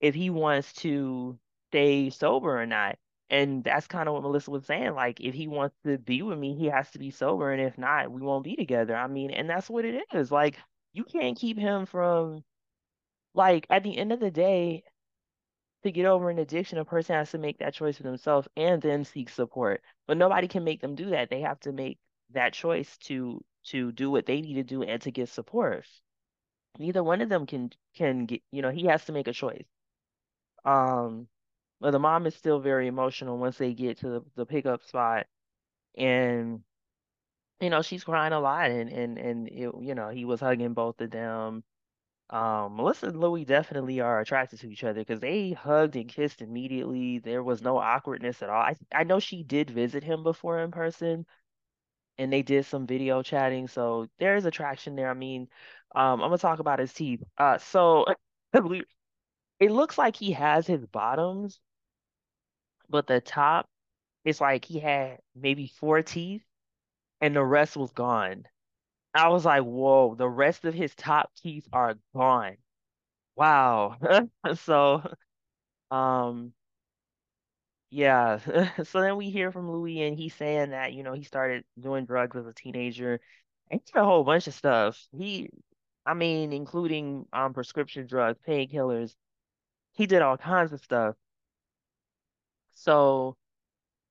if 0.00 0.14
he 0.14 0.30
wants 0.30 0.72
to 0.74 1.38
stay 1.72 2.10
sober 2.10 2.60
or 2.60 2.66
not." 2.66 2.98
And 3.30 3.64
that's 3.64 3.86
kind 3.88 4.08
of 4.08 4.14
what 4.14 4.22
Melissa 4.22 4.50
was 4.50 4.66
saying. 4.66 4.94
Like, 4.94 5.20
if 5.20 5.34
he 5.34 5.48
wants 5.48 5.76
to 5.86 5.98
be 5.98 6.22
with 6.22 6.38
me, 6.38 6.54
he 6.54 6.66
has 6.66 6.90
to 6.92 6.98
be 6.98 7.10
sober, 7.10 7.50
and 7.52 7.62
if 7.62 7.78
not, 7.78 8.10
we 8.12 8.20
won't 8.22 8.44
be 8.44 8.56
together. 8.56 8.94
I 8.96 9.06
mean, 9.08 9.30
and 9.32 9.48
that's 9.50 9.70
what 9.70 9.84
it 9.86 10.04
is. 10.14 10.30
Like, 10.30 10.58
you 10.92 11.04
can't 11.04 11.38
keep 11.38 11.58
him 11.58 11.86
from 11.86 12.44
like 13.34 13.66
at 13.70 13.82
the 13.82 13.96
end 13.98 14.12
of 14.12 14.20
the 14.20 14.30
day 14.30 14.84
to 15.82 15.92
get 15.92 16.06
over 16.06 16.30
an 16.30 16.38
addiction, 16.38 16.78
a 16.78 16.84
person 16.84 17.14
has 17.16 17.30
to 17.32 17.38
make 17.38 17.58
that 17.58 17.74
choice 17.74 17.96
for 17.96 18.02
themselves 18.04 18.48
and 18.56 18.80
then 18.82 19.04
seek 19.04 19.28
support. 19.28 19.82
But 20.06 20.16
nobody 20.16 20.48
can 20.48 20.64
make 20.64 20.80
them 20.80 20.94
do 20.94 21.10
that. 21.10 21.30
They 21.30 21.40
have 21.42 21.60
to 21.60 21.72
make 21.72 21.98
that 22.30 22.52
choice 22.54 22.96
to 22.98 23.44
to 23.66 23.92
do 23.92 24.10
what 24.10 24.26
they 24.26 24.40
need 24.40 24.54
to 24.54 24.64
do 24.64 24.82
and 24.82 25.00
to 25.02 25.10
get 25.12 25.28
support. 25.28 25.86
Neither 26.78 27.02
one 27.02 27.22
of 27.22 27.30
them 27.30 27.46
can 27.46 27.70
can 27.94 28.26
get, 28.26 28.42
you 28.50 28.60
know, 28.62 28.70
he 28.70 28.86
has 28.86 29.04
to 29.06 29.12
make 29.12 29.26
a 29.28 29.32
choice. 29.32 29.64
Um, 30.64 31.28
but 31.82 31.92
the 31.92 32.00
mom 32.00 32.26
is 32.26 32.36
still 32.36 32.60
very 32.60 32.88
emotional 32.88 33.38
once 33.38 33.58
they 33.58 33.74
get 33.74 33.98
to 34.00 34.10
the, 34.10 34.22
the 34.36 34.46
pickup 34.46 34.84
spot 34.84 35.26
and 35.96 36.62
you 37.60 37.70
know, 37.70 37.82
she's 37.82 38.04
crying 38.04 38.32
a 38.32 38.40
lot 38.40 38.70
and 38.70 38.90
and 38.90 39.18
and 39.18 39.48
it, 39.48 39.72
you 39.80 39.94
know, 39.94 40.08
he 40.10 40.24
was 40.24 40.40
hugging 40.40 40.74
both 40.74 41.00
of 41.00 41.10
them 41.10 41.64
Um, 42.30 42.76
Melissa 42.76 43.08
and 43.08 43.20
Louie 43.20 43.44
definitely 43.46 44.00
are 44.00 44.20
attracted 44.20 44.60
to 44.60 44.70
each 44.72 44.84
other 44.84 45.00
because 45.02 45.20
they 45.20 45.52
hugged 45.52 45.96
and 45.96 46.08
kissed 46.10 46.42
immediately. 46.42 47.18
There 47.20 47.42
was 47.44 47.62
no 47.62 47.78
awkwardness 47.78 48.42
at 48.42 48.50
all. 48.50 48.62
I 48.62 48.76
I 48.94 49.04
know 49.04 49.20
she 49.20 49.44
did 49.44 49.70
visit 49.70 50.04
him 50.04 50.22
before 50.24 50.60
in 50.60 50.70
person, 50.72 51.26
and 52.18 52.32
they 52.32 52.42
did 52.42 52.66
some 52.66 52.86
video 52.86 53.22
chatting, 53.22 53.68
so 53.68 54.08
there 54.18 54.36
is 54.36 54.44
attraction 54.46 54.96
there. 54.96 55.10
I 55.10 55.14
mean, 55.14 55.48
um, 55.94 56.22
I'm 56.22 56.28
gonna 56.30 56.38
talk 56.38 56.58
about 56.60 56.78
his 56.80 56.92
teeth. 56.94 57.22
Uh, 57.38 57.58
so 57.58 58.06
it 59.60 59.70
looks 59.72 59.98
like 59.98 60.16
he 60.16 60.32
has 60.32 60.66
his 60.66 60.86
bottoms, 60.86 61.60
but 62.92 63.08
the 63.08 63.22
top, 63.22 63.68
it's 64.24 64.40
like 64.42 64.66
he 64.66 64.80
had 64.80 65.20
maybe 65.36 65.68
four 65.68 66.02
teeth, 66.02 66.44
and 67.20 67.36
the 67.36 67.44
rest 67.44 67.76
was 67.76 67.92
gone. 67.92 68.44
I 69.14 69.28
was 69.30 69.44
like, 69.46 69.64
whoa, 69.64 70.14
the 70.16 70.28
rest 70.28 70.64
of 70.66 70.74
his 70.74 70.94
top 70.96 71.32
teeth 71.42 71.68
are 71.72 71.96
gone. 72.16 72.58
Wow. 73.36 73.98
So, 74.56 75.02
um, 75.90 76.54
yeah. 77.90 78.38
So 78.84 79.00
then 79.00 79.16
we 79.16 79.30
hear 79.30 79.52
from 79.52 79.70
Louie 79.70 80.02
and 80.02 80.16
he's 80.16 80.34
saying 80.34 80.70
that, 80.70 80.92
you 80.92 81.02
know, 81.02 81.12
he 81.12 81.24
started 81.24 81.64
doing 81.78 82.06
drugs 82.06 82.36
as 82.36 82.46
a 82.46 82.52
teenager. 82.54 83.20
And 83.70 83.84
did 83.84 83.96
a 83.96 84.04
whole 84.04 84.24
bunch 84.24 84.46
of 84.48 84.54
stuff. 84.54 85.06
He, 85.16 85.50
I 86.06 86.14
mean, 86.14 86.52
including 86.52 87.26
um 87.32 87.54
prescription 87.54 88.06
drugs, 88.06 88.38
painkillers. 88.46 89.14
He 89.94 90.06
did 90.06 90.22
all 90.22 90.38
kinds 90.38 90.72
of 90.72 90.80
stuff. 90.82 91.16
So 92.84 93.36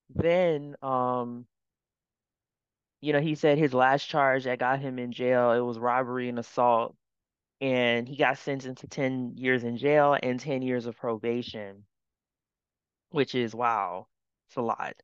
then, 0.10 0.76
um, 0.84 1.48
you 3.02 3.14
know, 3.14 3.20
he 3.20 3.36
said 3.36 3.58
his 3.58 3.74
last 3.74 4.06
charge 4.08 4.44
that 4.46 4.60
got 4.60 4.80
him 4.80 5.00
in 5.00 5.12
jail, 5.12 5.52
it 5.52 5.60
was 5.60 5.80
robbery 5.80 6.30
and 6.30 6.40
assault. 6.40 6.96
And 7.62 8.08
he 8.10 8.18
got 8.18 8.38
sentenced 8.40 8.82
to 8.82 8.88
10 8.88 9.38
years 9.38 9.64
in 9.64 9.78
jail 9.78 10.18
and 10.22 10.40
10 10.40 10.62
years 10.64 10.86
of 10.88 10.98
probation. 10.98 11.86
which 13.10 13.36
is 13.36 13.54
wow, 13.56 14.08
it's 14.48 14.58
a 14.58 14.62
lot. 14.62 14.96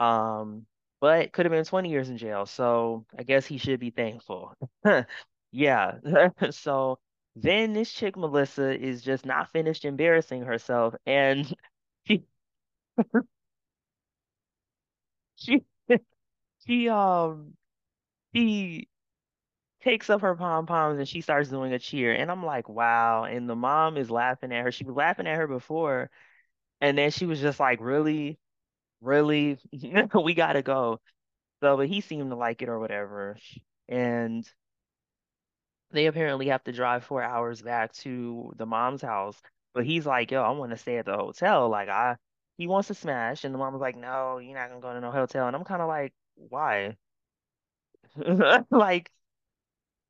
Um, 0.00 0.66
but 1.00 1.32
could 1.32 1.46
have 1.46 1.52
been 1.52 1.64
20 1.64 1.90
years 1.90 2.10
in 2.10 2.18
jail, 2.18 2.46
so 2.46 3.06
I 3.18 3.24
guess 3.24 3.46
he 3.46 3.58
should 3.58 3.80
be 3.80 3.90
thankful. 3.90 4.54
Yeah. 5.52 5.98
So 6.52 6.98
then 7.36 7.72
this 7.74 7.92
chick 7.92 8.16
Melissa 8.18 8.78
is 8.78 9.02
just 9.02 9.26
not 9.26 9.50
finished 9.52 9.84
embarrassing 9.86 10.42
herself, 10.42 10.94
and 11.06 11.52
she 15.36 15.64
She 16.66 16.88
um 16.90 17.54
she 18.34 18.88
takes 19.82 20.10
up 20.10 20.22
her 20.22 20.36
pom 20.36 20.66
poms 20.66 20.98
and 20.98 21.08
she 21.08 21.20
starts 21.22 21.50
doing 21.50 21.72
a 21.74 21.78
cheer, 21.80 22.14
and 22.14 22.30
I'm 22.30 22.44
like, 22.44 22.68
wow. 22.68 23.24
And 23.24 23.48
the 23.50 23.56
mom 23.56 23.96
is 23.98 24.10
laughing 24.10 24.52
at 24.52 24.64
her. 24.64 24.72
She 24.72 24.84
was 24.84 24.96
laughing 24.96 25.26
at 25.28 25.36
her 25.38 25.46
before, 25.48 26.10
and 26.80 26.98
then 26.98 27.10
she 27.12 27.26
was 27.26 27.40
just 27.40 27.60
like, 27.60 27.80
really, 27.80 28.38
really, 29.02 29.58
we 30.24 30.34
gotta 30.34 30.62
go. 30.62 31.00
So, 31.62 31.76
but 31.78 31.88
he 31.88 32.00
seemed 32.02 32.30
to 32.30 32.36
like 32.36 32.62
it 32.62 32.68
or 32.70 32.78
whatever, 32.80 33.38
and 33.88 34.48
they 35.90 36.06
apparently 36.06 36.48
have 36.48 36.62
to 36.64 36.72
drive 36.72 37.04
four 37.04 37.22
hours 37.22 37.62
back 37.62 37.92
to 37.92 38.52
the 38.56 38.66
mom's 38.66 39.02
house. 39.02 39.40
But 39.74 39.86
he's 39.86 40.06
like, 40.06 40.30
yo, 40.30 40.42
I 40.42 40.50
want 40.50 40.70
to 40.72 40.76
stay 40.76 40.98
at 40.98 41.06
the 41.06 41.16
hotel. 41.16 41.68
Like 41.68 41.88
I, 41.88 42.16
he 42.58 42.68
wants 42.68 42.88
to 42.88 42.94
smash, 42.94 43.44
and 43.44 43.54
the 43.54 43.58
mom 43.58 43.72
was 43.74 43.82
like, 43.82 43.96
no, 43.96 44.38
you're 44.38 44.54
not 44.54 44.68
gonna 44.70 44.80
go 44.82 44.94
to 44.94 45.00
no 45.00 45.12
hotel. 45.12 45.46
And 45.48 45.56
I'm 45.56 45.64
kind 45.64 45.82
of 45.82 45.88
like, 45.88 46.14
why? 46.36 46.96
Like, 48.70 49.10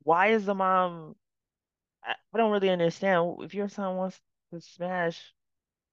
why 0.03 0.29
is 0.29 0.47
the 0.47 0.55
mom? 0.55 1.17
I, 2.05 2.15
I 2.35 2.39
don't 2.39 2.53
really 2.53 2.71
understand. 2.71 3.39
If 3.43 3.55
your 3.55 3.69
son 3.69 3.97
wants 3.97 4.21
to 4.53 4.63
smash, 4.63 5.35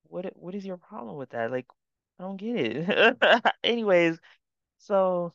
what 0.06 0.26
what 0.38 0.56
is 0.56 0.66
your 0.66 0.78
problem 0.78 1.18
with 1.18 1.32
that? 1.32 1.52
Like, 1.52 1.68
I 2.20 2.24
don't 2.24 2.38
get 2.38 2.58
it. 2.58 3.18
Anyways, 3.64 4.20
so 4.80 5.34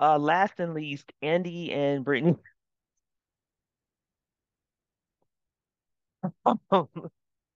uh, 0.00 0.18
last 0.18 0.58
and 0.60 0.74
least, 0.74 1.12
Andy 1.22 1.72
and 1.72 2.04
Brittney. 2.04 2.38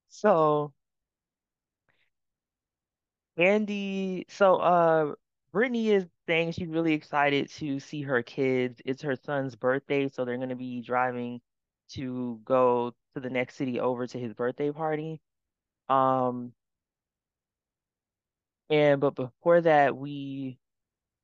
So 0.09 0.73
Andy, 3.37 4.25
so 4.29 4.57
uh, 4.57 5.15
Brittney 5.53 5.87
is 5.87 6.05
saying 6.27 6.51
she's 6.53 6.67
really 6.69 6.93
excited 6.93 7.49
to 7.51 7.79
see 7.79 8.01
her 8.03 8.23
kids. 8.23 8.81
It's 8.85 9.01
her 9.03 9.15
son's 9.15 9.55
birthday, 9.55 10.07
so 10.09 10.23
they're 10.25 10.37
gonna 10.37 10.55
be 10.55 10.81
driving 10.81 11.41
to 11.91 12.39
go 12.45 12.91
to 13.13 13.19
the 13.19 13.29
next 13.29 13.55
city 13.55 13.79
over 13.79 14.07
to 14.07 14.19
his 14.19 14.33
birthday 14.33 14.71
party. 14.71 15.21
Um, 15.89 16.53
and 18.69 18.99
but 19.01 19.15
before 19.15 19.61
that, 19.61 19.95
we 19.95 20.57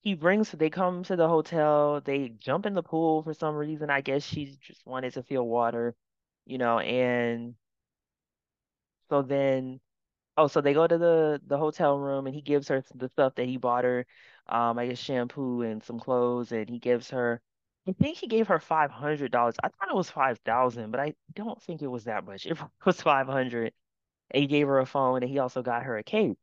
he 0.02 0.15
brings 0.15 0.52
they 0.52 0.69
come 0.71 1.04
to 1.06 1.15
the 1.15 1.28
hotel, 1.30 2.02
they 2.02 2.30
jump 2.30 2.65
in 2.65 2.74
the 2.76 2.84
pool 2.84 3.24
for 3.24 3.34
some 3.34 3.56
reason. 3.56 3.89
I 3.91 4.02
guess 4.02 4.24
she 4.26 4.58
just 4.62 4.86
wanted 4.88 5.13
to 5.15 5.24
feel 5.24 5.47
water, 5.47 5.95
you 6.45 6.58
know, 6.58 6.80
and 6.80 7.56
so 9.10 9.21
then 9.21 9.80
oh, 10.38 10.48
so 10.48 10.62
they 10.62 10.74
go 10.74 10.88
to 10.88 10.98
the 10.98 11.41
the 11.48 11.58
hotel 11.58 11.98
room 11.98 12.26
and 12.28 12.36
he 12.36 12.41
gives 12.41 12.67
her 12.70 12.84
the 12.96 13.10
stuff 13.10 13.36
that 13.36 13.48
he 13.48 13.58
bought 13.58 13.84
her, 13.86 14.06
um, 14.48 14.78
I 14.80 14.88
guess 14.88 15.00
shampoo 15.00 15.62
and 15.62 15.84
some 15.84 16.00
clothes, 16.00 16.52
and 16.52 16.70
he 16.70 16.80
gives 16.80 17.10
her 17.12 17.41
I 17.88 17.94
think 17.94 18.17
he 18.17 18.28
gave 18.28 18.48
her 18.48 18.60
five 18.60 18.91
hundred 18.91 19.32
dollars. 19.32 19.56
I 19.63 19.70
thought 19.70 19.89
it 19.89 19.96
was 19.96 20.10
five 20.10 20.39
thousand, 20.39 20.91
but 20.91 21.00
I 21.00 21.15
don't 21.34 21.62
think 21.62 21.82
it 21.82 21.88
was 21.88 22.06
that 22.06 22.26
much. 22.26 22.46
It 22.48 22.58
was 22.86 23.02
five 23.02 23.28
hundred. 23.28 23.74
And 24.32 24.41
he 24.41 24.48
gave 24.48 24.67
her 24.67 24.80
a 24.80 24.86
phone 24.88 25.24
and 25.24 25.32
he 25.32 25.39
also 25.39 25.62
got 25.63 25.84
her 25.84 25.98
a 25.98 26.04
cake. 26.04 26.38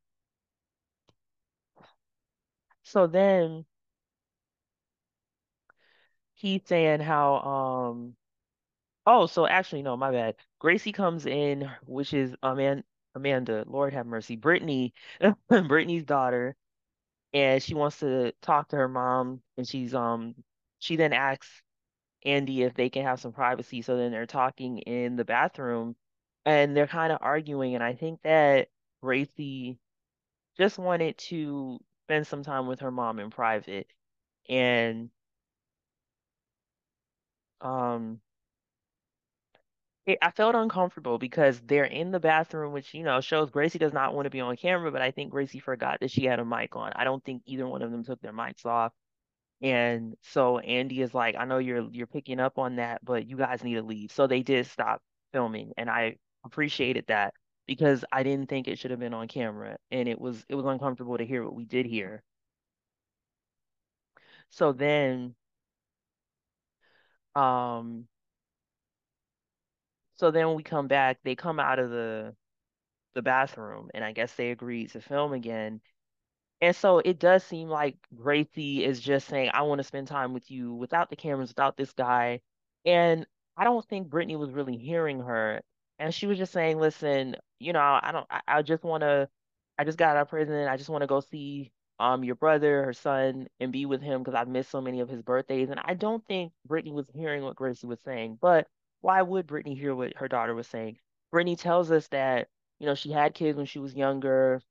So 2.82 3.06
then 3.06 3.66
he's 6.34 6.62
saying 6.66 7.00
how 7.00 7.36
um 7.36 8.14
Oh, 9.06 9.26
so 9.26 9.46
actually, 9.46 9.82
no, 9.82 9.96
my 9.96 10.10
bad. 10.12 10.36
Gracie 10.60 10.92
comes 10.92 11.26
in, 11.26 11.70
which 11.86 12.14
is 12.14 12.36
Aman 12.42 12.84
Amanda, 13.18 13.64
Lord 13.66 13.94
have 13.94 14.06
mercy, 14.06 14.36
Brittney, 14.36 14.92
Brittney's 15.50 16.04
daughter, 16.04 16.56
and 17.32 17.62
she 17.62 17.74
wants 17.74 18.00
to 18.00 18.32
talk 18.42 18.68
to 18.68 18.76
her 18.76 18.88
mom, 18.88 19.42
and 19.56 19.66
she's 19.68 19.94
um 19.94 20.34
she 20.78 20.96
then 20.96 21.12
asks 21.12 21.62
Andy 22.24 22.62
if 22.62 22.74
they 22.74 22.90
can 22.90 23.04
have 23.04 23.20
some 23.20 23.32
privacy. 23.32 23.82
So 23.82 23.96
then 23.96 24.12
they're 24.12 24.26
talking 24.26 24.78
in 24.80 25.16
the 25.16 25.24
bathroom, 25.24 25.96
and 26.46 26.76
they're 26.76 26.86
kind 26.88 27.12
of 27.12 27.18
arguing, 27.22 27.74
and 27.74 27.84
I 27.84 27.94
think 27.94 28.22
that 28.22 28.68
Gracie 29.02 29.78
just 30.58 30.78
wanted 30.78 31.18
to 31.18 31.80
spend 32.06 32.26
some 32.26 32.42
time 32.44 32.66
with 32.66 32.80
her 32.80 32.90
mom 32.92 33.18
in 33.20 33.30
private, 33.30 33.88
and 34.48 35.10
um. 37.60 38.20
I 40.22 40.30
felt 40.30 40.54
uncomfortable 40.54 41.18
because 41.18 41.60
they're 41.60 41.84
in 41.84 42.10
the 42.10 42.20
bathroom, 42.20 42.72
which, 42.72 42.94
you 42.94 43.02
know, 43.02 43.20
shows 43.20 43.50
Gracie 43.50 43.78
does 43.78 43.92
not 43.92 44.14
want 44.14 44.26
to 44.26 44.30
be 44.30 44.40
on 44.40 44.56
camera, 44.56 44.90
but 44.90 45.02
I 45.02 45.10
think 45.10 45.30
Gracie 45.30 45.60
forgot 45.60 46.00
that 46.00 46.10
she 46.10 46.24
had 46.24 46.38
a 46.40 46.44
mic 46.44 46.76
on. 46.76 46.92
I 46.96 47.04
don't 47.04 47.22
think 47.24 47.42
either 47.46 47.66
one 47.66 47.82
of 47.82 47.90
them 47.90 48.04
took 48.04 48.20
their 48.20 48.32
mics 48.32 48.64
off. 48.66 48.92
And 49.62 50.16
so 50.22 50.58
Andy 50.58 51.02
is 51.02 51.14
like, 51.14 51.36
I 51.36 51.44
know 51.44 51.58
you're 51.58 51.88
you're 51.92 52.06
picking 52.06 52.40
up 52.40 52.58
on 52.58 52.76
that, 52.76 53.04
but 53.04 53.28
you 53.28 53.36
guys 53.36 53.64
need 53.64 53.74
to 53.74 53.82
leave. 53.82 54.12
So 54.12 54.26
they 54.26 54.42
did 54.42 54.66
stop 54.66 55.02
filming, 55.32 55.72
and 55.76 55.90
I 55.90 56.16
appreciated 56.44 57.06
that 57.08 57.34
because 57.66 58.04
I 58.12 58.22
didn't 58.22 58.48
think 58.48 58.68
it 58.68 58.78
should 58.78 58.90
have 58.92 59.00
been 59.00 59.14
on 59.14 59.28
camera, 59.28 59.78
and 59.90 60.08
it 60.08 60.20
was 60.20 60.44
it 60.48 60.54
was 60.54 60.66
uncomfortable 60.66 61.18
to 61.18 61.26
hear 61.26 61.44
what 61.44 61.54
we 61.54 61.64
did 61.66 61.86
hear. 61.86 62.22
So 64.50 64.72
then, 64.72 65.34
um, 67.34 68.06
so 70.18 70.30
then 70.30 70.46
when 70.48 70.56
we 70.56 70.62
come 70.62 70.88
back, 70.88 71.18
they 71.24 71.34
come 71.36 71.60
out 71.60 71.78
of 71.78 71.90
the 71.90 72.34
the 73.14 73.22
bathroom, 73.22 73.90
and 73.94 74.04
I 74.04 74.12
guess 74.12 74.34
they 74.34 74.50
agreed 74.50 74.90
to 74.92 75.00
film 75.00 75.32
again. 75.32 75.80
And 76.60 76.74
so 76.74 76.98
it 76.98 77.18
does 77.18 77.44
seem 77.44 77.68
like 77.68 77.96
Gracie 78.14 78.84
is 78.84 79.00
just 79.00 79.28
saying, 79.28 79.50
I 79.54 79.62
want 79.62 79.78
to 79.80 79.84
spend 79.84 80.08
time 80.08 80.32
with 80.34 80.50
you 80.50 80.74
without 80.74 81.10
the 81.10 81.16
cameras, 81.16 81.50
without 81.50 81.76
this 81.76 81.92
guy. 81.92 82.40
And 82.84 83.26
I 83.56 83.64
don't 83.64 83.86
think 83.88 84.08
Brittney 84.08 84.38
was 84.38 84.50
really 84.50 84.76
hearing 84.76 85.20
her. 85.20 85.62
And 85.98 86.12
she 86.14 86.26
was 86.26 86.38
just 86.38 86.52
saying, 86.52 86.78
listen, 86.80 87.36
you 87.60 87.72
know, 87.72 87.80
I 87.80 88.10
don't, 88.12 88.26
I, 88.30 88.40
I 88.48 88.62
just 88.62 88.84
want 88.84 89.02
to, 89.02 89.28
I 89.78 89.84
just 89.84 89.98
got 89.98 90.16
out 90.16 90.22
of 90.22 90.28
prison. 90.28 90.68
I 90.68 90.76
just 90.76 90.90
want 90.90 91.02
to 91.02 91.06
go 91.06 91.20
see 91.20 91.72
um 92.00 92.24
your 92.24 92.36
brother, 92.36 92.84
her 92.84 92.92
son, 92.92 93.48
and 93.60 93.72
be 93.72 93.86
with 93.86 94.02
him 94.02 94.22
because 94.22 94.34
I've 94.34 94.48
missed 94.48 94.70
so 94.70 94.80
many 94.80 95.00
of 95.00 95.08
his 95.08 95.22
birthdays. 95.22 95.70
And 95.70 95.80
I 95.84 95.94
don't 95.94 96.24
think 96.26 96.52
Brittney 96.68 96.92
was 96.92 97.06
hearing 97.14 97.42
what 97.44 97.56
Gracie 97.56 97.86
was 97.86 98.00
saying. 98.04 98.38
But 98.40 98.66
why 99.00 99.22
would 99.22 99.46
Brittney 99.46 99.76
hear 99.78 99.94
what 99.94 100.16
her 100.16 100.28
daughter 100.28 100.54
was 100.54 100.66
saying? 100.68 100.98
Brittney 101.32 101.58
tells 101.58 101.90
us 101.90 102.08
that, 102.08 102.48
you 102.78 102.86
know, 102.86 102.94
she 102.94 103.10
had 103.10 103.34
kids 103.34 103.56
when 103.56 103.66
she 103.66 103.78
was 103.78 103.94
younger 103.94 104.62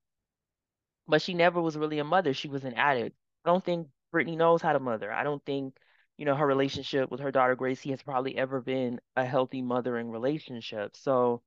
but 1.08 1.22
she 1.22 1.34
never 1.34 1.60
was 1.60 1.76
really 1.76 1.98
a 1.98 2.04
mother. 2.04 2.32
She 2.34 2.48
was 2.48 2.64
an 2.64 2.74
addict. 2.74 3.16
I 3.44 3.50
don't 3.50 3.64
think 3.64 3.88
Brittney 4.14 4.36
knows 4.36 4.62
how 4.62 4.72
to 4.72 4.80
mother. 4.80 5.12
I 5.12 5.24
don't 5.24 5.44
think, 5.44 5.76
you 6.16 6.24
know, 6.24 6.34
her 6.36 6.46
relationship 6.46 7.10
with 7.10 7.20
her 7.20 7.32
daughter 7.32 7.56
Gracie 7.56 7.90
has 7.90 8.02
probably 8.02 8.36
ever 8.36 8.60
been 8.60 9.00
a 9.16 9.24
healthy 9.24 9.62
mothering 9.62 10.10
relationship. 10.10 10.96
So, 10.96 11.42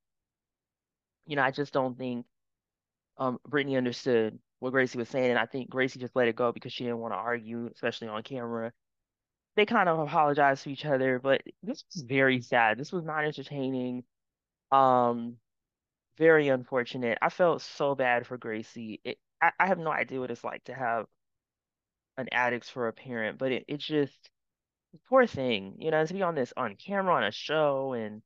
you 1.26 1.36
know, 1.36 1.44
I 1.44 1.52
just 1.52 1.74
don't 1.74 1.98
think 1.98 2.26
um 3.18 3.40
Brittney 3.50 3.78
understood 3.78 4.40
what 4.60 4.72
Gracie 4.72 4.98
was 4.98 5.10
saying, 5.10 5.32
and 5.32 5.40
I 5.40 5.46
think 5.46 5.70
Gracie 5.70 6.00
just 6.00 6.16
let 6.16 6.28
it 6.28 6.36
go 6.36 6.52
because 6.52 6.74
she 6.74 6.84
didn't 6.84 7.00
want 7.00 7.14
to 7.14 7.18
argue, 7.18 7.70
especially 7.74 8.08
on 8.10 8.24
camera. 8.24 8.72
They 9.56 9.66
kind 9.66 9.90
of 9.90 10.00
apologized 10.00 10.64
to 10.64 10.72
each 10.72 10.86
other, 10.86 11.20
but 11.20 11.42
this 11.64 11.84
was 11.94 12.04
very 12.04 12.42
sad. 12.42 12.78
This 12.78 12.92
was 12.92 13.04
not 13.04 13.26
entertaining. 13.26 14.04
Um, 14.72 15.38
very 16.18 16.50
unfortunate. 16.50 17.18
I 17.22 17.30
felt 17.30 17.62
so 17.62 17.96
bad 17.96 18.28
for 18.28 18.38
Gracie. 18.38 19.02
It, 19.04 19.20
I, 19.42 19.52
I 19.60 19.68
have 19.68 19.80
no 19.80 19.92
idea 19.92 20.20
what 20.20 20.32
it's 20.32 20.44
like 20.44 20.64
to 20.66 20.74
have 20.74 21.08
an 22.18 22.28
addict 22.32 22.70
for 22.70 22.88
a 22.88 22.94
parent, 22.94 23.38
but 23.38 23.52
it, 23.52 23.66
it's 23.68 23.86
just 23.86 24.30
poor 25.10 25.28
thing, 25.28 25.76
you 25.80 25.92
know, 25.92 26.06
to 26.06 26.14
be 26.14 26.22
on 26.24 26.36
this 26.36 26.54
on 26.58 26.76
camera 26.76 27.16
on 27.16 27.24
a 27.24 27.32
show 27.32 27.94
and 27.94 28.22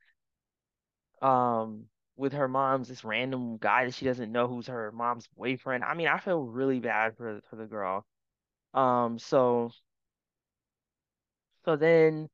um 1.22 1.86
with 2.18 2.34
her 2.34 2.48
mom's 2.48 2.88
this 2.88 3.04
random 3.04 3.58
guy 3.58 3.86
that 3.86 3.94
she 3.94 4.06
doesn't 4.06 4.32
know 4.32 4.48
who's 4.48 4.68
her 4.68 4.92
mom's 4.94 5.28
boyfriend. 5.38 5.84
I 5.84 5.94
mean, 5.94 6.08
I 6.08 6.20
feel 6.20 6.42
really 6.44 6.80
bad 6.80 7.18
for 7.18 7.42
for 7.50 7.58
the 7.58 7.66
girl. 7.66 8.06
Um, 8.74 9.20
so 9.20 9.72
so 11.66 11.76
then 11.76 12.30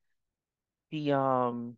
the 0.91 1.13
um 1.13 1.77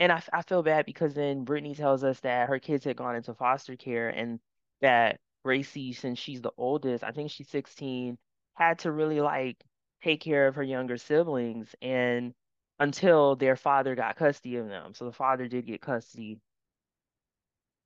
and 0.00 0.12
I, 0.12 0.22
I 0.32 0.42
feel 0.42 0.62
bad 0.62 0.86
because 0.86 1.14
then 1.14 1.46
Brittney 1.46 1.76
tells 1.76 2.04
us 2.04 2.20
that 2.20 2.48
her 2.48 2.58
kids 2.58 2.84
had 2.84 2.96
gone 2.96 3.16
into 3.16 3.34
foster 3.34 3.76
care 3.76 4.08
and 4.10 4.40
that 4.80 5.20
Gracie, 5.44 5.92
since 5.92 6.18
she's 6.18 6.42
the 6.42 6.52
oldest, 6.58 7.04
I 7.04 7.12
think 7.12 7.30
she's 7.30 7.48
16, 7.48 8.18
had 8.54 8.80
to 8.80 8.92
really 8.92 9.20
like 9.20 9.56
take 10.02 10.20
care 10.20 10.48
of 10.48 10.56
her 10.56 10.62
younger 10.62 10.96
siblings 10.98 11.74
and 11.82 12.34
until 12.80 13.36
their 13.36 13.56
father 13.56 13.94
got 13.94 14.16
custody 14.16 14.56
of 14.56 14.68
them. 14.68 14.94
So 14.94 15.04
the 15.06 15.12
father 15.12 15.48
did 15.48 15.66
get 15.66 15.80
custody. 15.80 16.40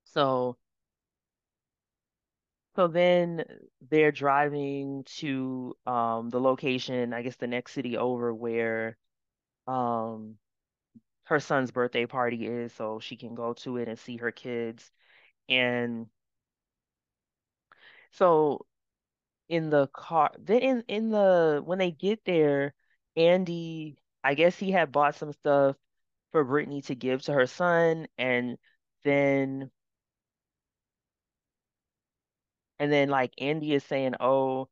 So 0.05 0.57
so 2.79 2.87
then 2.87 3.45
they're 3.91 4.12
driving 4.12 5.03
to 5.19 5.77
um 5.85 6.31
the 6.31 6.41
location, 6.41 7.12
I 7.12 7.23
guess 7.23 7.35
the 7.35 7.49
next 7.49 7.73
city 7.73 7.97
over 7.97 8.33
where 8.33 8.97
um 9.67 10.37
her 11.25 11.41
son's 11.41 11.73
birthday 11.73 12.07
party 12.07 12.47
is 12.47 12.73
so 12.73 13.01
she 13.01 13.17
can 13.17 13.35
go 13.35 13.55
to 13.55 13.79
it 13.79 13.88
and 13.88 13.99
see 13.99 14.19
her 14.19 14.31
kids. 14.31 14.93
And 15.49 16.07
So 18.12 18.67
in 19.49 19.71
the 19.71 19.88
car, 19.88 20.33
then 20.38 20.61
in 20.62 20.85
in 20.88 21.11
the 21.11 21.62
when 21.64 21.79
they 21.79 21.91
get 21.93 22.25
there, 22.25 22.75
Andy, 23.17 23.99
I 24.25 24.35
guess 24.35 24.59
he 24.59 24.71
had 24.73 24.93
bought 24.93 25.17
some 25.17 25.33
stuff 25.33 25.77
for 26.33 26.45
Brittney 26.45 26.85
to 26.87 26.95
give 26.95 27.23
to 27.25 27.33
her 27.35 27.47
son, 27.47 28.09
and 28.19 28.59
then 29.05 29.71
and 32.79 32.93
then 32.93 33.09
like 33.09 33.33
Andy 33.38 33.73
is 33.75 33.85
saying, 33.85 34.14
"Oh." 34.21 34.69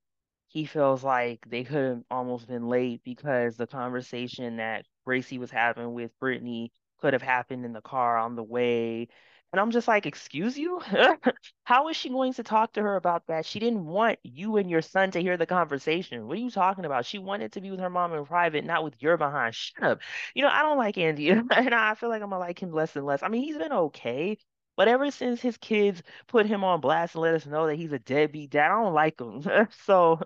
he 0.48 0.64
feels 0.64 1.04
like 1.04 1.44
they 1.48 1.64
could 1.64 1.84
have 1.84 2.02
almost 2.10 2.48
been 2.48 2.68
late 2.68 3.02
because 3.04 3.56
the 3.56 3.66
conversation 3.66 4.56
that 4.56 4.86
Gracie 5.04 5.38
was 5.38 5.50
having 5.50 5.92
with 5.92 6.18
Brittney 6.20 6.70
could 6.98 7.12
have 7.12 7.22
happened 7.22 7.64
in 7.64 7.72
the 7.72 7.82
car 7.82 8.16
on 8.16 8.36
the 8.36 8.42
way. 8.42 9.08
And 9.52 9.60
I'm 9.60 9.70
just 9.70 9.88
like, 9.88 10.06
excuse 10.06 10.58
you? 10.58 10.80
How 11.64 11.88
is 11.88 11.96
she 11.96 12.08
going 12.08 12.32
to 12.34 12.42
talk 12.42 12.72
to 12.74 12.82
her 12.82 12.96
about 12.96 13.26
that? 13.28 13.46
She 13.46 13.58
didn't 13.58 13.84
want 13.86 14.18
you 14.22 14.56
and 14.56 14.70
your 14.70 14.82
son 14.82 15.10
to 15.12 15.20
hear 15.22 15.36
the 15.36 15.46
conversation. 15.46 16.26
What 16.26 16.36
are 16.36 16.40
you 16.40 16.50
talking 16.50 16.84
about? 16.84 17.06
She 17.06 17.18
wanted 17.18 17.52
to 17.52 17.60
be 17.60 17.70
with 17.70 17.80
her 17.80 17.90
mom 17.90 18.12
in 18.14 18.24
private, 18.24 18.64
not 18.64 18.84
with 18.84 19.00
your 19.02 19.16
behind. 19.16 19.54
Shut 19.54 19.82
up. 19.84 20.00
You 20.34 20.42
know, 20.42 20.48
I 20.50 20.62
don't 20.62 20.78
like 20.78 20.98
Andy, 20.98 21.28
and 21.30 21.52
I 21.52 21.94
feel 21.94 22.08
like 22.08 22.22
I'm 22.22 22.30
gonna 22.30 22.40
like 22.40 22.60
him 22.62 22.72
less 22.72 22.94
and 22.96 23.06
less. 23.06 23.22
I 23.22 23.28
mean, 23.28 23.42
he's 23.42 23.58
been 23.58 23.72
okay. 23.72 24.38
But 24.76 24.88
ever 24.88 25.10
since 25.10 25.40
his 25.40 25.56
kids 25.58 26.02
put 26.28 26.46
him 26.46 26.64
on 26.64 26.80
blast 26.80 27.14
and 27.14 27.22
let 27.22 27.34
us 27.34 27.46
know 27.46 27.66
that 27.66 27.76
he's 27.76 27.92
a 27.92 27.98
deadbeat 27.98 28.50
dad, 28.50 28.66
I 28.70 28.82
don't 28.82 28.94
like 28.94 29.20
him. 29.20 29.42
So 29.84 30.20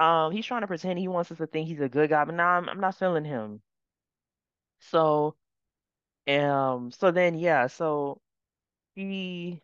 um, 0.00 0.32
he's 0.32 0.46
trying 0.46 0.62
to 0.62 0.66
pretend 0.68 0.98
he 0.98 1.08
wants 1.08 1.32
us 1.32 1.38
to 1.38 1.46
think 1.46 1.68
he's 1.68 1.80
a 1.80 1.88
good 1.88 2.10
guy, 2.10 2.24
but 2.24 2.34
now 2.36 2.50
I'm, 2.50 2.68
I'm 2.68 2.80
not 2.80 2.96
feeling 2.96 3.24
him. 3.24 3.62
So, 4.80 5.36
um, 6.28 6.92
so 6.92 7.10
then 7.12 7.36
yeah, 7.38 7.68
so 7.68 8.20
he, 8.94 9.62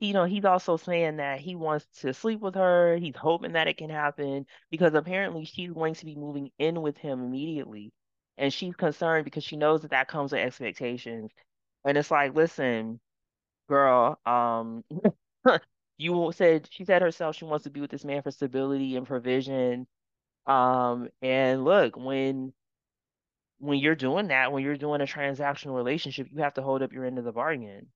you 0.00 0.12
know, 0.12 0.24
he's 0.24 0.44
also 0.44 0.76
saying 0.76 1.16
that 1.16 1.40
he 1.40 1.54
wants 1.54 1.86
to 2.00 2.12
sleep 2.12 2.40
with 2.40 2.54
her. 2.56 2.96
He's 2.96 3.16
hoping 3.16 3.52
that 3.52 3.68
it 3.68 3.76
can 3.78 3.90
happen 3.90 4.46
because 4.70 4.94
apparently 4.94 5.44
she's 5.44 5.72
going 5.72 5.94
to 5.94 6.04
be 6.04 6.14
moving 6.16 6.50
in 6.58 6.82
with 6.82 6.98
him 6.98 7.20
immediately, 7.24 7.92
and 8.38 8.52
she's 8.52 8.74
concerned 8.76 9.24
because 9.24 9.44
she 9.44 9.56
knows 9.56 9.82
that 9.82 9.90
that 9.92 10.08
comes 10.08 10.32
with 10.32 10.40
expectations. 10.42 11.30
And 11.84 11.98
it's 11.98 12.10
like, 12.10 12.34
listen, 12.34 13.00
girl, 13.68 14.18
um, 14.26 14.84
you 15.98 16.32
said 16.34 16.68
she 16.70 16.84
said 16.84 17.02
herself 17.02 17.36
she 17.36 17.44
wants 17.44 17.64
to 17.64 17.70
be 17.70 17.80
with 17.80 17.90
this 17.90 18.04
man 18.04 18.22
for 18.22 18.30
stability 18.30 18.96
and 18.96 19.06
provision 19.06 19.86
Um, 20.46 21.08
and 21.22 21.64
look, 21.64 21.96
when 21.96 22.54
when 23.58 23.78
you're 23.78 23.94
doing 23.94 24.28
that, 24.28 24.52
when 24.52 24.62
you're 24.62 24.76
doing 24.76 25.00
a 25.00 25.04
transactional 25.06 25.74
relationship, 25.76 26.28
you 26.30 26.38
have 26.42 26.54
to 26.54 26.62
hold 26.62 26.82
up 26.82 26.92
your 26.92 27.04
end 27.04 27.18
of 27.18 27.24
the 27.24 27.32
bargain, 27.32 27.88